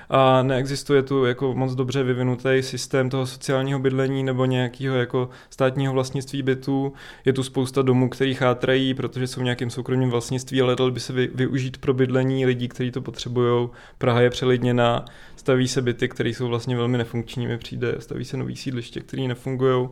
A 0.09 0.43
neexistuje 0.43 1.03
tu 1.03 1.25
jako 1.25 1.53
moc 1.53 1.75
dobře 1.75 2.03
vyvinutý 2.03 2.50
systém 2.62 3.09
toho 3.09 3.27
sociálního 3.27 3.79
bydlení 3.79 4.24
nebo 4.24 4.45
nějakého 4.45 4.95
jako 4.95 5.29
státního 5.50 5.93
vlastnictví 5.93 6.43
bytů. 6.43 6.93
Je 7.25 7.33
tu 7.33 7.43
spousta 7.43 7.81
domů, 7.81 8.09
který 8.09 8.33
chátrají, 8.33 8.93
protože 8.93 9.27
jsou 9.27 9.41
v 9.41 9.43
nějakém 9.43 9.69
soukromém 9.69 10.09
vlastnictví, 10.09 10.62
ale 10.62 10.75
dal 10.75 10.91
by 10.91 11.00
se 11.00 11.13
vy, 11.13 11.29
využít 11.35 11.77
pro 11.77 11.93
bydlení 11.93 12.45
lidí, 12.45 12.67
kteří 12.67 12.91
to 12.91 13.01
potřebují. 13.01 13.69
Praha 13.97 14.21
je 14.21 14.29
přelidněná, 14.29 15.05
staví 15.35 15.67
se 15.67 15.81
byty, 15.81 16.09
které 16.09 16.29
jsou 16.29 16.47
vlastně 16.47 16.75
velmi 16.75 16.97
nefunkční, 16.97 17.47
mi 17.47 17.57
přijde, 17.57 17.95
staví 18.00 18.25
se 18.25 18.38
nový 18.38 18.55
sídliště, 18.55 19.00
které 19.00 19.27
nefungují. 19.27 19.89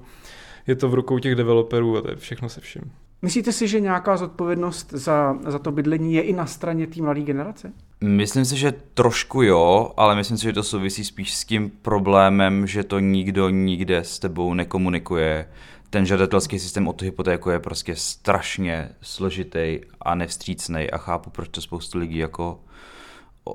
Je 0.67 0.75
to 0.75 0.89
v 0.89 0.93
rukou 0.93 1.20
těch 1.20 1.36
developerů 1.36 1.98
a 1.98 2.01
to 2.01 2.10
je 2.10 2.15
všechno 2.15 2.50
se 2.50 2.62
vším. 2.62 3.02
Myslíte 3.24 3.51
si, 3.51 3.68
že 3.68 3.80
nějaká 3.80 4.18
zodpovědnost 4.18 4.94
za, 4.94 5.38
za 5.48 5.60
to 5.60 5.72
bydlení 5.72 6.13
je 6.13 6.22
i 6.22 6.34
na 6.34 6.46
straně 6.46 6.88
té 6.88 7.01
mladé 7.01 7.22
generace? 7.22 7.74
Myslím 8.01 8.46
si, 8.46 8.58
že 8.58 8.74
trošku 8.94 9.42
jo, 9.42 9.92
ale 9.98 10.15
myslím 10.15 10.38
si, 10.38 10.44
že 10.44 10.53
to 10.53 10.63
souvisí 10.63 11.06
spíš 11.06 11.34
s 11.34 11.46
tím 11.46 11.72
problémem, 11.82 12.68
že 12.68 12.84
to 12.84 13.00
nikdo 13.00 13.50
nikde 13.50 13.98
s 13.98 14.20
tebou 14.20 14.53
nekomunikuje. 14.53 15.48
Ten 15.89 16.06
žadatelský 16.06 16.60
systém 16.60 16.88
o 16.88 16.94
tu 16.94 17.06
hypotéku 17.06 17.50
je 17.50 17.60
prostě 17.60 17.96
strašně 17.96 18.89
složitý 19.01 19.80
a 20.01 20.15
nevstřícný 20.15 20.92
a 20.92 20.98
chápu, 20.98 21.30
proč 21.30 21.50
to 21.50 21.62
spoustu 21.62 21.98
lidí 21.98 22.18
jako 22.18 22.60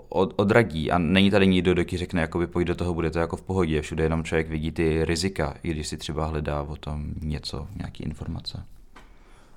od, 0.09 0.35
odradí 0.37 0.91
a 0.91 0.99
není 0.99 1.31
tady 1.31 1.47
nikdo, 1.47 1.73
kdo 1.73 1.85
ti 1.85 1.97
řekne, 1.97 2.21
jakoby 2.21 2.47
pojď 2.47 2.67
do 2.67 2.75
toho, 2.75 2.95
bude 2.95 3.11
to 3.11 3.19
jako 3.19 3.37
v 3.37 3.43
pohodě, 3.43 3.83
všude 3.83 4.05
jenom 4.05 4.25
člověk 4.25 4.49
vidí 4.49 4.73
ty 4.73 5.05
rizika, 5.05 5.55
i 5.63 5.71
když 5.71 5.89
si 5.89 5.97
třeba 5.97 6.27
hledá 6.27 6.63
o 6.63 6.77
tom 6.77 7.07
něco, 7.23 7.67
nějaký 7.77 8.05
informace. 8.05 8.65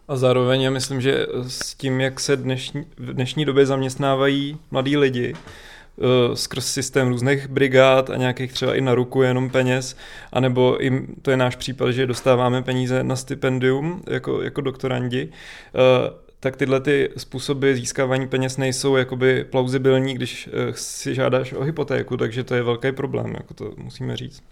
A 0.07 0.15
zároveň 0.15 0.61
já 0.61 0.71
myslím, 0.71 1.01
že 1.01 1.27
s 1.47 1.75
tím, 1.75 2.01
jak 2.01 2.19
se 2.19 2.37
dnešní, 2.37 2.85
v 2.97 3.13
dnešní 3.13 3.45
době 3.45 3.65
zaměstnávají 3.65 4.57
mladí 4.71 4.97
lidi, 4.97 5.33
uh, 5.33 6.35
skrz 6.35 6.65
systém 6.65 7.07
různých 7.07 7.47
brigád 7.47 8.09
a 8.09 8.17
nějakých 8.17 8.53
třeba 8.53 8.75
i 8.75 8.81
na 8.81 8.95
ruku 8.95 9.21
jenom 9.21 9.49
peněz, 9.49 9.97
anebo 10.33 10.85
i 10.85 11.07
to 11.21 11.31
je 11.31 11.37
náš 11.37 11.55
případ, 11.55 11.91
že 11.91 12.07
dostáváme 12.07 12.61
peníze 12.61 13.03
na 13.03 13.15
stipendium 13.15 14.03
jako, 14.07 14.41
jako 14.41 14.61
doktorandi, 14.61 15.25
uh, 15.27 16.17
tak 16.39 16.55
tyhle 16.55 16.79
ty 16.79 17.09
způsoby 17.17 17.73
získávání 17.73 18.27
peněz 18.27 18.57
nejsou 18.57 18.95
jakoby 18.95 19.45
plauzibilní, 19.49 20.13
když 20.13 20.47
uh, 20.47 20.53
si 20.73 21.15
žádáš 21.15 21.53
o 21.53 21.63
hypotéku, 21.63 22.17
takže 22.17 22.43
to 22.43 22.55
je 22.55 22.63
velký 22.63 22.91
problém, 22.91 23.33
jako 23.33 23.53
to 23.53 23.73
musíme 23.77 24.17
říct. 24.17 24.43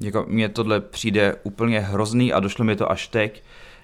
Jako 0.00 0.24
mně 0.28 0.48
tohle 0.48 0.80
přijde 0.80 1.34
úplně 1.42 1.80
hrozný 1.80 2.32
a 2.32 2.40
došlo 2.40 2.64
mi 2.64 2.76
to 2.76 2.90
až 2.90 3.08
teď, 3.08 3.42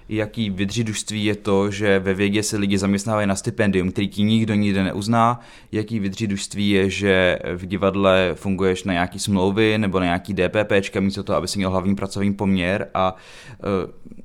jaký 0.09 0.49
vydřidužství 0.49 1.25
je 1.25 1.35
to, 1.35 1.71
že 1.71 1.99
ve 1.99 2.13
vědě 2.13 2.43
se 2.43 2.57
lidi 2.57 2.77
zaměstnávají 2.77 3.27
na 3.27 3.35
stipendium, 3.35 3.91
který 3.91 4.07
ti 4.07 4.23
nikdo 4.23 4.53
nikde 4.53 4.83
neuzná, 4.83 5.39
jaký 5.71 5.99
vydřidužství 5.99 6.69
je, 6.69 6.89
že 6.89 7.39
v 7.55 7.65
divadle 7.65 8.31
funguješ 8.35 8.83
na 8.83 8.93
nějaký 8.93 9.19
smlouvy 9.19 9.77
nebo 9.77 9.99
na 9.99 10.05
nějaký 10.05 10.33
DPP, 10.33 10.99
místo 10.99 11.23
toho, 11.23 11.37
aby 11.37 11.47
si 11.47 11.59
měl 11.59 11.69
hlavní 11.69 11.95
pracovní 11.95 12.33
poměr 12.33 12.87
a 12.93 13.15
uh, 13.15 14.15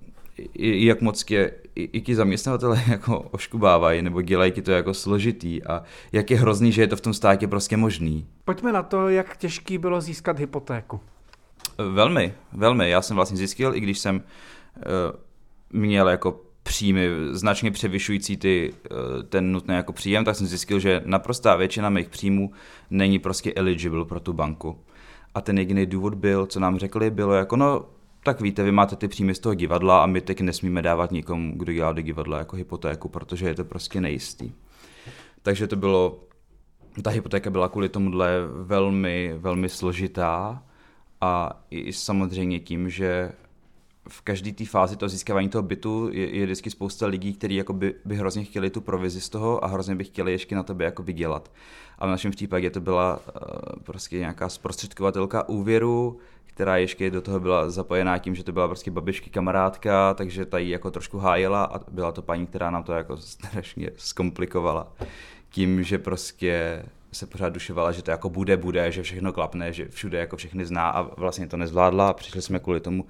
jak 0.63 1.01
moc 1.01 1.31
je 1.31 1.53
i, 1.75 1.83
i 1.93 2.01
ti 2.01 2.15
zaměstnavatele 2.15 2.83
jako 2.89 3.21
oškubávají 3.21 4.03
nebo 4.03 4.23
dělají 4.23 4.53
ti 4.53 4.63
to 4.63 4.73
jako 4.73 4.95
složitý 4.95 5.63
a 5.63 5.83
jak 6.13 6.31
je 6.31 6.39
hrozný, 6.39 6.73
že 6.73 6.83
je 6.83 6.89
to 6.89 6.97
v 6.97 7.01
tom 7.01 7.15
státě 7.15 7.49
prostě 7.49 7.77
možný. 7.77 8.27
Pojďme 8.45 8.73
na 8.73 8.83
to, 8.83 9.09
jak 9.09 9.37
těžký 9.37 9.79
bylo 9.79 10.01
získat 10.01 10.39
hypotéku. 10.39 11.01
Velmi, 11.79 12.35
velmi. 12.53 12.91
Já 12.91 13.03
jsem 13.03 13.17
vlastně 13.17 13.37
zjistil, 13.37 13.75
i 13.75 13.81
když 13.81 13.99
jsem 13.99 14.17
uh, 14.17 14.23
měl 15.73 16.09
jako 16.09 16.41
příjmy 16.63 17.09
značně 17.31 17.71
převyšující 17.71 18.37
ty, 18.37 18.75
eh, 18.85 19.23
ten 19.23 19.53
nutný 19.53 19.75
jako 19.75 19.93
příjem, 19.93 20.25
tak 20.25 20.37
jsem 20.37 20.47
zjistil, 20.47 20.79
že 20.79 21.03
naprostá 21.05 21.57
většina 21.57 21.89
mých 21.91 22.09
příjmů 22.09 22.51
není 22.91 23.19
prostě 23.19 23.53
eligible 23.55 24.05
pro 24.05 24.21
tu 24.21 24.33
banku. 24.33 24.79
A 25.35 25.41
ten 25.41 25.59
jediný 25.59 25.87
důvod 25.87 26.15
byl, 26.15 26.47
co 26.47 26.61
nám 26.61 26.79
řekli, 26.79 27.11
bylo 27.11 27.33
jako 27.33 27.57
no, 27.57 27.87
tak 28.25 28.41
víte, 28.41 28.63
vy 28.63 28.73
máte 28.73 28.97
ty 28.97 29.09
příjmy 29.09 29.35
z 29.35 29.39
toho 29.39 29.55
divadla 29.55 30.03
a 30.03 30.07
my 30.07 30.21
teď 30.21 30.41
nesmíme 30.41 30.83
dávat 30.83 31.13
nikomu, 31.13 31.53
kdo 31.57 31.73
dělá 31.73 31.93
do 31.93 32.03
divadla 32.03 32.39
jako 32.39 32.57
hypotéku, 32.57 33.09
protože 33.09 33.49
je 33.49 33.55
to 33.55 33.65
prostě 33.65 34.01
nejistý. 34.01 34.53
Takže 35.43 35.67
to 35.67 35.77
bylo, 35.77 36.21
ta 37.03 37.11
hypotéka 37.11 37.51
byla 37.51 37.69
kvůli 37.69 37.89
tomuhle 37.89 38.31
velmi, 38.63 39.35
velmi 39.39 39.69
složitá 39.69 40.63
a 41.21 41.63
i 41.71 41.93
samozřejmě 41.93 42.61
tím, 42.61 42.91
že 42.91 43.33
v 44.11 44.23
každé 44.23 44.53
té 44.53 44.67
fázi 44.67 44.97
toho 44.97 45.09
získávání 45.09 45.49
toho 45.49 45.63
bytu 45.63 46.09
je, 46.13 46.37
je 46.37 46.45
vždycky 46.45 46.71
spousta 46.71 47.07
lidí, 47.07 47.35
kteří 47.35 47.55
jako 47.55 47.73
by, 47.73 47.95
by 48.05 48.17
hrozně 48.17 48.45
chtěli 48.45 48.71
tu 48.71 48.81
provizi 48.81 49.21
z 49.21 49.29
toho 49.29 49.65
a 49.65 49.67
hrozně 49.67 49.95
by 49.95 50.05
chtěli 50.05 50.33
ještě 50.33 50.55
na 50.57 50.63
tebe 50.63 50.85
jako 50.85 51.03
vydělat. 51.03 51.51
A 51.99 52.07
v 52.07 52.11
našem 52.11 52.31
případě 52.31 52.71
to 52.71 52.81
byla 52.81 53.17
uh, 53.17 53.83
prostě 53.83 54.19
nějaká 54.19 54.49
zprostředkovatelka 54.49 55.49
úvěru, 55.49 56.19
která 56.47 56.77
ještě 56.77 57.11
do 57.11 57.23
toho 57.23 57.41
byla 57.41 57.71
zapojená 57.71 58.19
tím, 58.19 58.35
že 58.35 58.45
to 58.45 58.53
byla 58.53 58.67
prostě 58.67 58.91
babičky 58.91 59.31
kamarádka, 59.31 60.15
takže 60.15 60.47
ta 60.47 60.59
jí 60.59 60.71
jako 60.71 60.91
trošku 60.91 61.19
hájela 61.19 61.65
a 61.65 61.81
byla 61.91 62.13
to 62.13 62.23
paní, 62.23 62.47
která 62.47 62.71
nám 62.71 62.83
to 62.83 62.93
jako 62.93 63.17
strašně 63.17 63.91
zkomplikovala. 63.97 64.93
Tím, 65.51 65.83
že 65.83 65.99
prostě 65.99 66.83
se 67.13 67.27
pořád 67.27 67.49
dušovala, 67.49 67.93
že 67.93 68.03
to 68.03 68.11
jako 68.11 68.31
bude, 68.31 68.57
bude, 68.57 68.93
že 68.93 69.03
všechno 69.03 69.33
klapne, 69.33 69.73
že 69.73 69.89
všude 69.89 70.19
jako 70.19 70.37
všechny 70.37 70.65
zná 70.65 70.91
a 70.91 71.03
vlastně 71.03 71.47
to 71.47 71.57
nezvládla 71.57 72.09
a 72.09 72.13
přišli 72.13 72.43
jsme 72.43 72.59
kvůli 72.59 72.81
tomu 72.81 73.05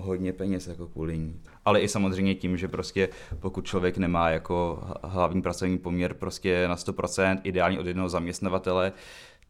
hodně 0.00 0.32
peněz 0.32 0.66
jako 0.66 0.86
kvůli 0.86 1.18
ní. 1.18 1.40
Ale 1.64 1.80
i 1.80 1.88
samozřejmě 1.88 2.34
tím, 2.34 2.56
že 2.56 2.68
prostě 2.68 3.08
pokud 3.40 3.64
člověk 3.64 3.98
nemá 3.98 4.30
jako 4.30 4.82
hlavní 5.02 5.42
pracovní 5.42 5.78
poměr 5.78 6.14
prostě 6.14 6.68
na 6.68 6.76
100%, 6.76 7.40
ideálně 7.44 7.80
od 7.80 7.86
jednoho 7.86 8.08
zaměstnavatele, 8.08 8.92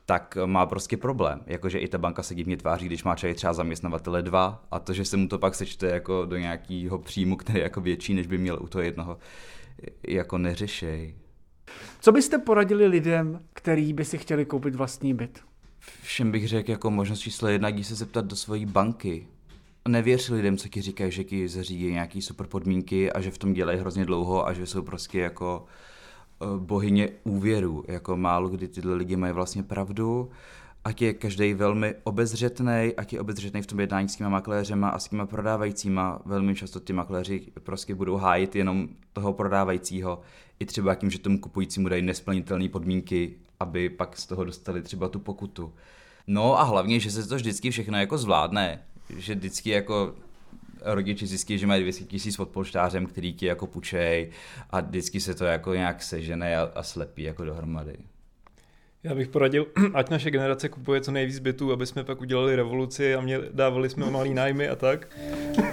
tak 0.06 0.38
má 0.46 0.66
prostě 0.66 0.96
problém. 0.96 1.40
Jakože 1.46 1.78
i 1.78 1.88
ta 1.88 1.98
banka 1.98 2.22
se 2.22 2.34
divně 2.34 2.56
tváří, 2.56 2.86
když 2.86 3.04
má 3.04 3.16
člověk 3.16 3.36
třeba 3.36 3.52
zaměstnavatele 3.52 4.22
dva 4.22 4.64
a 4.70 4.78
to, 4.78 4.92
že 4.92 5.04
se 5.04 5.16
mu 5.16 5.28
to 5.28 5.38
pak 5.38 5.54
sečte 5.54 5.86
jako 5.86 6.24
do 6.24 6.36
nějakého 6.36 6.98
příjmu, 6.98 7.36
který 7.36 7.58
je 7.58 7.62
jako 7.62 7.80
větší, 7.80 8.14
než 8.14 8.26
by 8.26 8.38
měl 8.38 8.58
u 8.62 8.68
toho 8.68 8.82
jednoho, 8.82 9.18
jako 10.08 10.38
neřešej. 10.38 11.14
Co 12.00 12.12
byste 12.12 12.38
poradili 12.38 12.86
lidem, 12.86 13.40
kteří 13.52 13.92
by 13.92 14.04
si 14.04 14.18
chtěli 14.18 14.44
koupit 14.44 14.74
vlastní 14.74 15.14
byt? 15.14 15.40
Všem 16.02 16.32
bych 16.32 16.48
řekl 16.48 16.70
jako 16.70 16.90
možnost 16.90 17.20
číslo 17.20 17.48
jedna, 17.48 17.68
jdi 17.68 17.84
se 17.84 17.94
zeptat 17.94 18.24
do 18.24 18.36
svojí 18.36 18.66
banky, 18.66 19.26
nevěř 19.88 20.28
lidem, 20.28 20.56
co 20.56 20.68
ti 20.68 20.82
říkají, 20.82 21.12
že 21.12 21.24
ti 21.24 21.48
zařídí 21.48 21.92
nějaký 21.92 22.22
super 22.22 22.46
podmínky 22.46 23.12
a 23.12 23.20
že 23.20 23.30
v 23.30 23.38
tom 23.38 23.52
dělají 23.52 23.78
hrozně 23.78 24.04
dlouho 24.04 24.46
a 24.48 24.52
že 24.52 24.66
jsou 24.66 24.82
prostě 24.82 25.20
jako 25.20 25.64
eh, 26.42 26.46
bohyně 26.58 27.08
úvěru. 27.24 27.84
Jako 27.88 28.16
málo 28.16 28.48
kdy 28.48 28.68
tyhle 28.68 28.94
lidi 28.94 29.16
mají 29.16 29.32
vlastně 29.32 29.62
pravdu. 29.62 30.30
Ať 30.84 31.02
je 31.02 31.12
každý 31.14 31.54
velmi 31.54 31.94
obezřetný, 32.04 32.92
ať 32.96 33.12
je 33.12 33.20
obezřetný 33.20 33.62
v 33.62 33.66
tom 33.66 33.80
jednání 33.80 34.08
s 34.08 34.16
těma 34.16 34.30
makléřema 34.30 34.88
a 34.88 34.98
s 34.98 35.08
těma 35.08 35.26
prodávajícíma. 35.26 36.22
Velmi 36.24 36.54
často 36.54 36.80
ty 36.80 36.92
makléři 36.92 37.42
prostě 37.62 37.94
budou 37.94 38.16
hájit 38.16 38.56
jenom 38.56 38.88
toho 39.12 39.32
prodávajícího. 39.32 40.20
I 40.60 40.66
třeba 40.66 40.94
tím, 40.94 41.10
že 41.10 41.18
tomu 41.18 41.38
kupujícímu 41.38 41.88
dají 41.88 42.02
nesplnitelné 42.02 42.68
podmínky, 42.68 43.34
aby 43.60 43.88
pak 43.88 44.16
z 44.16 44.26
toho 44.26 44.44
dostali 44.44 44.82
třeba 44.82 45.08
tu 45.08 45.18
pokutu. 45.18 45.72
No 46.26 46.60
a 46.60 46.62
hlavně, 46.62 47.00
že 47.00 47.10
se 47.10 47.28
to 47.28 47.36
vždycky 47.36 47.70
všechno 47.70 47.98
jako 47.98 48.18
zvládne 48.18 48.82
že 49.16 49.34
vždycky 49.34 49.70
jako 49.70 50.14
rodiče 50.82 51.26
zjistí, 51.26 51.58
že 51.58 51.66
mají 51.66 51.82
200 51.82 52.04
tisíc 52.04 52.36
pod 52.36 52.48
polštářem, 52.48 53.06
který 53.06 53.32
ti 53.32 53.46
jako 53.46 53.66
pučej 53.66 54.30
a 54.70 54.80
vždycky 54.80 55.20
se 55.20 55.34
to 55.34 55.44
jako 55.44 55.74
nějak 55.74 56.02
sežene 56.02 56.56
a, 56.56 56.70
a 56.74 56.82
slepí 56.82 57.22
jako 57.22 57.44
dohromady. 57.44 57.96
Já 59.04 59.14
bych 59.14 59.28
poradil, 59.28 59.66
ať 59.94 60.10
naše 60.10 60.30
generace 60.30 60.68
kupuje 60.68 61.00
co 61.00 61.12
nejvíc 61.12 61.38
bytů, 61.38 61.72
aby 61.72 61.86
jsme 61.86 62.04
pak 62.04 62.20
udělali 62.20 62.56
revoluci 62.56 63.14
a 63.14 63.20
mě, 63.20 63.38
dávali 63.52 63.90
jsme 63.90 64.10
malý 64.10 64.34
nájmy 64.34 64.68
a 64.68 64.76
tak, 64.76 65.16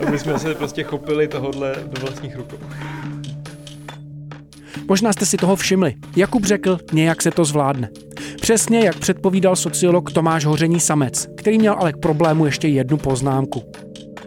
aby 0.08 0.20
jsme 0.20 0.40
se 0.40 0.56
prostě 0.56 0.84
chopili 0.84 1.28
tohodle 1.28 1.76
do 1.86 2.02
vlastních 2.02 2.36
rukou. 2.36 2.60
Možná 4.88 5.14
jste 5.14 5.26
si 5.26 5.38
toho 5.38 5.56
všimli. 5.56 5.96
Jakub 6.16 6.46
řekl, 6.46 6.78
nějak 6.94 7.22
se 7.22 7.32
to 7.32 7.46
zvládne. 7.46 7.90
Přesně 8.48 8.86
jak 8.86 9.00
předpovídal 9.00 9.56
sociolog 9.56 10.12
Tomáš 10.12 10.46
Hoření 10.46 10.80
Samec, 10.80 11.28
který 11.38 11.58
měl 11.58 11.74
ale 11.74 11.94
k 11.94 11.98
problému 11.98 12.46
ještě 12.46 12.68
jednu 12.68 12.98
poznámku. 12.98 13.64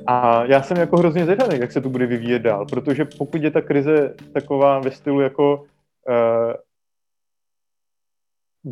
A 0.06 0.44
já 0.44 0.62
jsem 0.62 0.76
jako 0.76 0.96
hrozně 0.96 1.24
zvědavý, 1.24 1.60
jak 1.60 1.72
se 1.72 1.80
to 1.80 1.88
bude 1.88 2.06
vyvíjet 2.06 2.38
dál, 2.38 2.66
protože 2.66 3.04
pokud 3.18 3.42
je 3.42 3.50
ta 3.50 3.60
krize 3.60 4.14
taková 4.32 4.78
ve 4.78 4.90
stylu 4.90 5.20
jako 5.20 5.56
uh, 5.56 6.52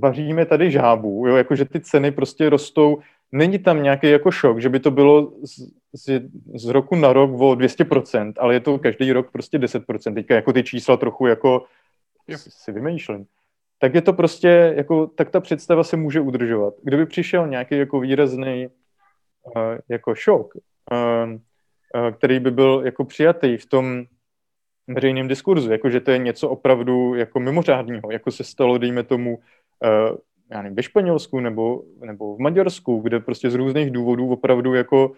vaříme 0.01 0.47
tady 0.47 0.71
žábu, 0.71 1.27
jo, 1.27 1.37
jakože 1.37 1.65
ty 1.65 1.81
ceny 1.81 2.11
prostě 2.11 2.51
rostou, 2.51 2.99
není 3.33 3.59
tam 3.59 3.83
nějaký 3.83 4.11
jako 4.11 4.31
šok, 4.31 4.61
že 4.61 4.69
by 4.69 4.81
to 4.81 4.91
bylo 4.91 5.33
z, 5.43 5.59
z, 5.93 6.23
z 6.55 6.65
roku 6.69 6.97
na 6.97 7.13
rok 7.13 7.31
o 7.31 7.53
200%, 7.53 8.33
ale 8.39 8.55
je 8.55 8.61
to 8.61 8.79
každý 8.79 9.13
rok 9.13 9.31
prostě 9.33 9.59
10%. 9.59 10.15
Teďka 10.15 10.35
jako 10.35 10.53
ty 10.53 10.63
čísla 10.63 10.97
trochu 10.97 11.27
jako 11.27 11.65
jo. 12.29 12.39
si 12.39 12.73
vymýšlím 12.73 13.27
tak 13.79 13.95
je 13.95 14.03
to 14.03 14.13
prostě, 14.13 14.75
jako, 14.77 15.07
tak 15.07 15.31
ta 15.31 15.41
představa 15.41 15.85
se 15.85 15.97
může 15.97 16.21
udržovat. 16.21 16.75
Kdyby 16.83 17.07
přišel 17.07 17.49
nějaký 17.49 17.79
jako 17.79 18.01
výrazný 18.01 18.69
uh, 19.43 19.79
jako 19.89 20.15
šok, 20.15 20.55
uh, 20.55 21.33
uh, 21.33 22.11
který 22.11 22.41
by 22.41 22.51
byl 22.51 22.83
jako 22.85 23.05
přijatý 23.05 23.57
v 23.57 23.67
tom 23.67 24.05
veřejném 24.89 25.29
diskurzu, 25.29 25.73
jako 25.73 25.91
že 25.91 26.01
to 26.01 26.11
je 26.11 26.19
něco 26.19 26.49
opravdu 26.49 27.15
jako 27.15 27.41
mimořádného, 27.41 28.11
jako 28.11 28.31
se 28.31 28.45
stalo, 28.45 28.79
dejme 28.79 29.03
tomu, 29.03 29.37
uh, 29.37 30.17
já 30.51 30.63
nevím, 30.63 30.77
ve 30.77 30.83
Španělsku 30.83 31.41
nebo, 31.41 31.83
nebo 32.05 32.37
v 32.37 32.39
Maďarsku, 32.39 33.01
kde 33.01 33.21
prostě 33.21 33.51
z 33.51 33.55
různých 33.55 33.91
důvodů 33.91 34.31
opravdu 34.31 34.75
jako 34.75 35.09
uh, 35.09 35.15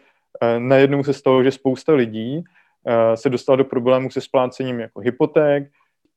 najednou 0.58 1.04
se 1.04 1.12
stalo, 1.12 1.42
že 1.42 1.50
spousta 1.50 1.92
lidí 1.92 2.36
uh, 2.38 2.42
se 3.14 3.30
dostala 3.30 3.56
do 3.56 3.64
problémů 3.64 4.10
se 4.10 4.20
splácením 4.20 4.80
jako 4.80 5.00
hypoték, 5.00 5.70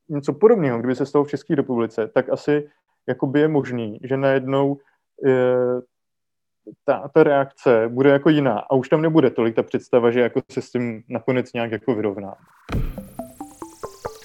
něco 0.10 0.34
podobného, 0.34 0.80
kdyby 0.80 0.96
se 0.96 1.06
stalo 1.06 1.26
v 1.26 1.30
České 1.30 1.56
republice, 1.56 2.08
tak 2.14 2.30
asi 2.30 2.70
jakoby 3.08 3.40
je 3.40 3.48
možný, 3.48 4.00
že 4.04 4.18
najednou 4.18 4.78
je, 5.26 5.56
ta, 6.86 7.10
ta 7.14 7.24
reakce 7.24 7.88
bude 7.88 8.10
jako 8.10 8.30
jiná 8.30 8.60
a 8.60 8.76
už 8.76 8.90
tam 8.90 9.02
nebude 9.02 9.30
tolik 9.30 9.56
ta 9.56 9.64
představa, 9.64 10.12
že 10.12 10.20
jako 10.20 10.42
se 10.52 10.62
s 10.62 10.72
tím 10.72 11.04
nakonec 11.10 11.54
nějak 11.54 11.72
jako 11.72 11.96
vyrovná. 11.96 12.36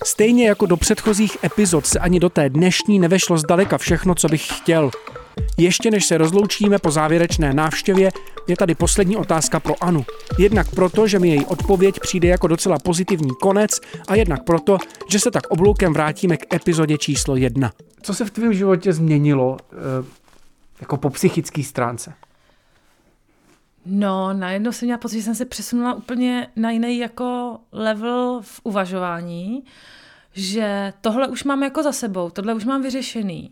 Stejně 0.04 0.48
jako 0.48 0.66
do 0.66 0.76
předchozích 0.76 1.44
epizod 1.44 1.86
se 1.86 1.98
ani 1.98 2.20
do 2.20 2.28
té 2.28 2.50
dnešní 2.50 2.98
nevešlo 2.98 3.38
zdaleka 3.38 3.78
všechno, 3.78 4.14
co 4.14 4.28
bych 4.28 4.46
chtěl. 4.58 4.90
Ještě 5.56 5.90
než 5.90 6.06
se 6.06 6.18
rozloučíme 6.18 6.78
po 6.78 6.90
závěrečné 6.90 7.54
návštěvě, 7.54 8.10
je 8.48 8.56
tady 8.56 8.74
poslední 8.74 9.16
otázka 9.16 9.60
pro 9.60 9.84
Anu. 9.84 10.04
Jednak 10.38 10.70
proto, 10.70 11.06
že 11.06 11.18
mi 11.18 11.28
její 11.28 11.46
odpověď 11.46 12.00
přijde 12.00 12.28
jako 12.28 12.46
docela 12.46 12.78
pozitivní 12.78 13.30
konec 13.40 13.80
a 14.08 14.14
jednak 14.14 14.44
proto, 14.44 14.78
že 15.08 15.20
se 15.20 15.30
tak 15.30 15.46
obloukem 15.46 15.92
vrátíme 15.92 16.36
k 16.36 16.54
epizodě 16.54 16.98
číslo 16.98 17.36
jedna. 17.36 17.72
Co 18.02 18.14
se 18.14 18.24
v 18.24 18.30
tvém 18.30 18.52
životě 18.52 18.92
změnilo 18.92 19.56
eh, 19.72 20.04
jako 20.80 20.96
po 20.96 21.10
psychické 21.10 21.62
stránce? 21.62 22.14
No, 23.86 24.32
najednou 24.32 24.72
jsem 24.72 24.86
měla 24.86 24.98
pocit, 24.98 25.16
že 25.16 25.22
jsem 25.22 25.34
se 25.34 25.44
přesunula 25.44 25.94
úplně 25.94 26.48
na 26.56 26.70
jiný 26.70 26.98
jako 26.98 27.58
level 27.72 28.40
v 28.42 28.60
uvažování, 28.64 29.64
že 30.32 30.92
tohle 31.00 31.28
už 31.28 31.44
mám 31.44 31.62
jako 31.62 31.82
za 31.82 31.92
sebou, 31.92 32.30
tohle 32.30 32.54
už 32.54 32.64
mám 32.64 32.82
vyřešený. 32.82 33.50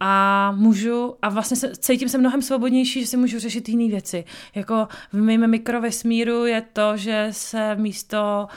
A 0.00 0.52
můžu, 0.52 1.14
a 1.22 1.28
vlastně 1.28 1.56
se, 1.56 1.72
cítím 1.76 2.08
se 2.08 2.18
mnohem 2.18 2.42
svobodnější, 2.42 3.00
že 3.00 3.06
si 3.06 3.16
můžu 3.16 3.38
řešit 3.38 3.68
jiné 3.68 3.90
věci. 3.90 4.24
Jako 4.54 4.88
v 5.12 5.16
mém 5.16 5.50
mikrovesmíru 5.50 6.46
je 6.46 6.62
to, 6.72 6.96
že 6.96 7.28
se 7.30 7.74
místo, 7.74 8.48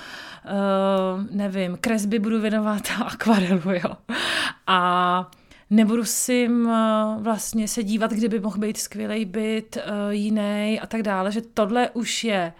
uh, 0.46 1.26
nevím, 1.32 1.78
kresby 1.82 2.20
budu 2.20 2.42
věnovat 2.42 2.82
akvarelu, 3.06 3.72
jo. 3.72 3.98
A 4.68 5.32
nebudu 5.70 6.06
si 6.06 6.50
vlastně 7.20 7.68
se 7.68 7.84
dívat, 7.84 8.12
kdyby 8.12 8.40
mohl 8.40 8.58
být 8.58 8.78
skvělý 8.78 9.26
byt, 9.26 9.78
uh, 9.78 10.14
jiný 10.14 10.80
a 10.82 10.88
tak 10.88 11.04
dále, 11.04 11.32
že 11.32 11.42
tohle 11.42 11.90
už 11.90 12.24
je 12.24 12.54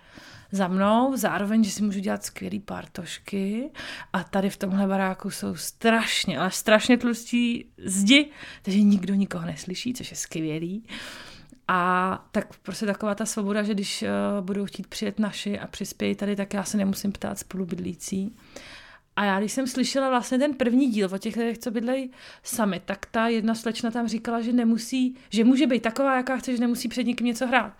za 0.52 0.68
mnou, 0.68 1.18
zároveň, 1.18 1.64
že 1.64 1.72
si 1.72 1.84
můžu 1.84 2.00
dělat 2.00 2.24
skvělý 2.24 2.60
partošky 2.60 3.70
a 4.14 4.24
tady 4.24 4.50
v 4.50 4.58
tomhle 4.58 4.88
baráku 4.88 5.30
jsou 5.30 5.56
strašně, 5.56 6.40
ale 6.40 6.52
strašně 6.52 6.98
tlustí 6.98 7.66
zdi, 7.78 8.30
takže 8.62 8.82
nikdo 8.82 9.14
nikoho 9.14 9.46
neslyší, 9.46 9.94
což 9.94 10.12
je 10.12 10.18
skvělý. 10.18 10.84
A 11.68 12.28
tak 12.32 12.58
prostě 12.58 12.86
taková 12.86 13.16
ta 13.16 13.26
svoboda, 13.26 13.64
že 13.64 13.74
když 13.74 14.02
uh, 14.02 14.46
budou 14.46 14.66
chtít 14.66 14.88
přijet 14.88 15.20
naši 15.20 15.60
a 15.60 15.68
přispějí 15.68 16.16
tady, 16.16 16.36
tak 16.36 16.54
já 16.54 16.64
se 16.64 16.78
nemusím 16.78 17.12
ptát 17.12 17.40
spolubydlící. 17.40 18.36
A 19.16 19.26
já, 19.26 19.40
když 19.40 19.52
jsem 19.52 19.68
slyšela 19.68 20.10
vlastně 20.10 20.38
ten 20.38 20.54
první 20.54 20.88
díl 20.92 21.10
o 21.14 21.18
těch 21.18 21.36
lidech, 21.36 21.58
co 21.58 21.72
bydlejí 21.72 22.12
sami, 22.44 22.82
tak 22.86 23.06
ta 23.06 23.28
jedna 23.28 23.56
slečna 23.56 23.92
tam 23.92 24.08
říkala, 24.08 24.42
že 24.42 24.54
nemusí, 24.54 25.16
že 25.30 25.44
může 25.44 25.68
být 25.68 25.84
taková, 25.84 26.18
jaká 26.18 26.38
chce, 26.38 26.52
že 26.52 26.62
nemusí 26.62 26.88
před 26.88 27.04
někým 27.04 27.28
něco 27.28 27.48
hrát. 27.48 27.74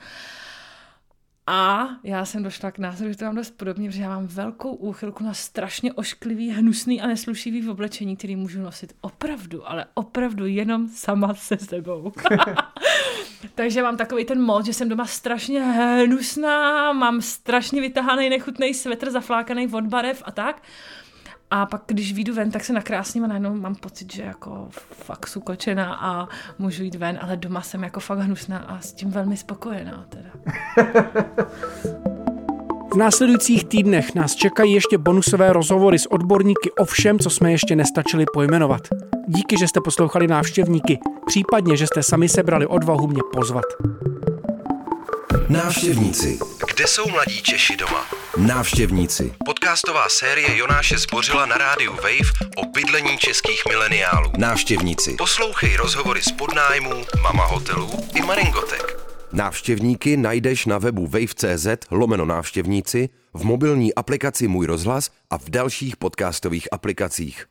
A 1.50 1.90
já 2.04 2.26
jsem 2.26 2.44
došla 2.44 2.72
k 2.72 2.78
názoru, 2.78 3.10
že 3.10 3.18
to 3.18 3.26
mám 3.26 3.36
dost 3.36 3.52
podobně, 3.52 3.90
protože 3.90 4.02
já 4.02 4.10
mám 4.10 4.28
velkou 4.28 4.74
úchylku 4.74 5.24
na 5.24 5.34
strašně 5.34 5.94
ošklivý, 5.94 6.50
hnusný 6.50 7.02
a 7.02 7.08
neslušivý 7.08 7.62
v 7.62 7.70
oblečení, 7.70 8.18
který 8.18 8.36
můžu 8.36 8.62
nosit 8.62 8.96
opravdu, 9.02 9.70
ale 9.70 9.86
opravdu 9.94 10.46
jenom 10.46 10.88
sama 10.88 11.34
se 11.34 11.58
sebou. 11.58 12.12
Takže 13.56 13.84
mám 13.84 13.98
takový 13.98 14.26
ten 14.26 14.42
mod, 14.42 14.66
že 14.66 14.74
jsem 14.74 14.90
doma 14.90 15.06
strašně 15.06 15.62
hnusná, 15.62 16.94
mám 16.94 17.22
strašně 17.22 17.82
vytahaný 17.82 18.30
nechutný 18.30 18.74
svetr 18.74 19.12
zaflákaný 19.12 19.68
od 19.68 19.84
barev 19.84 20.24
a 20.26 20.32
tak. 20.32 20.62
A 21.52 21.66
pak, 21.66 21.82
když 21.86 22.14
vyjdu 22.14 22.36
ven, 22.36 22.52
tak 22.52 22.64
se 22.64 22.74
nakrásním 22.74 23.24
a 23.24 23.28
najednou 23.28 23.56
mám 23.56 23.76
pocit, 23.76 24.14
že 24.14 24.24
jako 24.24 24.68
fakt 24.92 25.28
sukočená 25.28 25.96
a 25.96 26.28
můžu 26.60 26.84
jít 26.84 26.96
ven, 26.96 27.20
ale 27.22 27.38
doma 27.38 27.62
jsem 27.62 27.84
jako 27.84 28.00
fakt 28.00 28.20
hnusná 28.20 28.58
a 28.58 28.80
s 28.80 28.94
tím 28.94 29.12
velmi 29.12 29.38
spokojená 29.38 30.06
teda. 30.10 30.30
V 32.94 32.96
následujících 32.98 33.66
týdnech 33.66 34.16
nás 34.16 34.36
čekají 34.36 34.74
ještě 34.74 34.98
bonusové 34.98 35.54
rozhovory 35.54 36.00
s 36.00 36.12
odborníky 36.12 36.72
o 36.72 36.86
všem, 36.86 37.20
co 37.20 37.30
jsme 37.30 37.52
ještě 37.52 37.76
nestačili 37.76 38.26
pojmenovat. 38.34 38.82
Díky, 39.28 39.58
že 39.60 39.68
jste 39.68 39.82
poslouchali 39.82 40.28
návštěvníky, 40.28 41.00
případně, 41.26 41.78
že 41.78 41.88
jste 41.88 42.04
sami 42.04 42.30
sebrali 42.30 42.68
odvahu 42.68 43.08
mě 43.08 43.22
pozvat. 43.34 43.66
Návštěvníci. 45.50 46.40
Kde 46.68 46.88
jsou 46.88 47.10
mladí 47.10 47.42
Češi 47.42 47.76
doma? 47.78 48.06
Návštěvníci. 48.38 49.34
Podcastová 49.46 50.10
série 50.10 50.58
Jonáše 50.58 50.98
Zbořila 50.98 51.46
na 51.46 51.58
rádiu 51.58 51.94
Wave 51.94 52.32
o 52.58 52.66
bydlení 52.66 53.18
českých 53.18 53.64
mileniálů. 53.70 54.32
Návštěvníci. 54.38 55.16
Poslouchej 55.18 55.76
rozhovory 55.76 56.22
z 56.22 56.32
podnájmu, 56.32 57.06
mama 57.22 57.46
hotelů 57.46 57.90
i 58.16 58.22
Maringotek. 58.22 59.00
Návštěvníky 59.32 60.18
najdeš 60.18 60.66
na 60.66 60.78
webu 60.78 61.08
wave.cz 61.08 61.68
lomeno 61.92 62.26
návštěvníci, 62.26 63.10
v 63.34 63.44
mobilní 63.44 63.96
aplikaci 63.96 64.48
Můj 64.48 64.66
rozhlas 64.66 65.10
a 65.30 65.38
v 65.38 65.50
dalších 65.50 65.98
podcastových 65.98 66.68
aplikacích. 66.72 67.46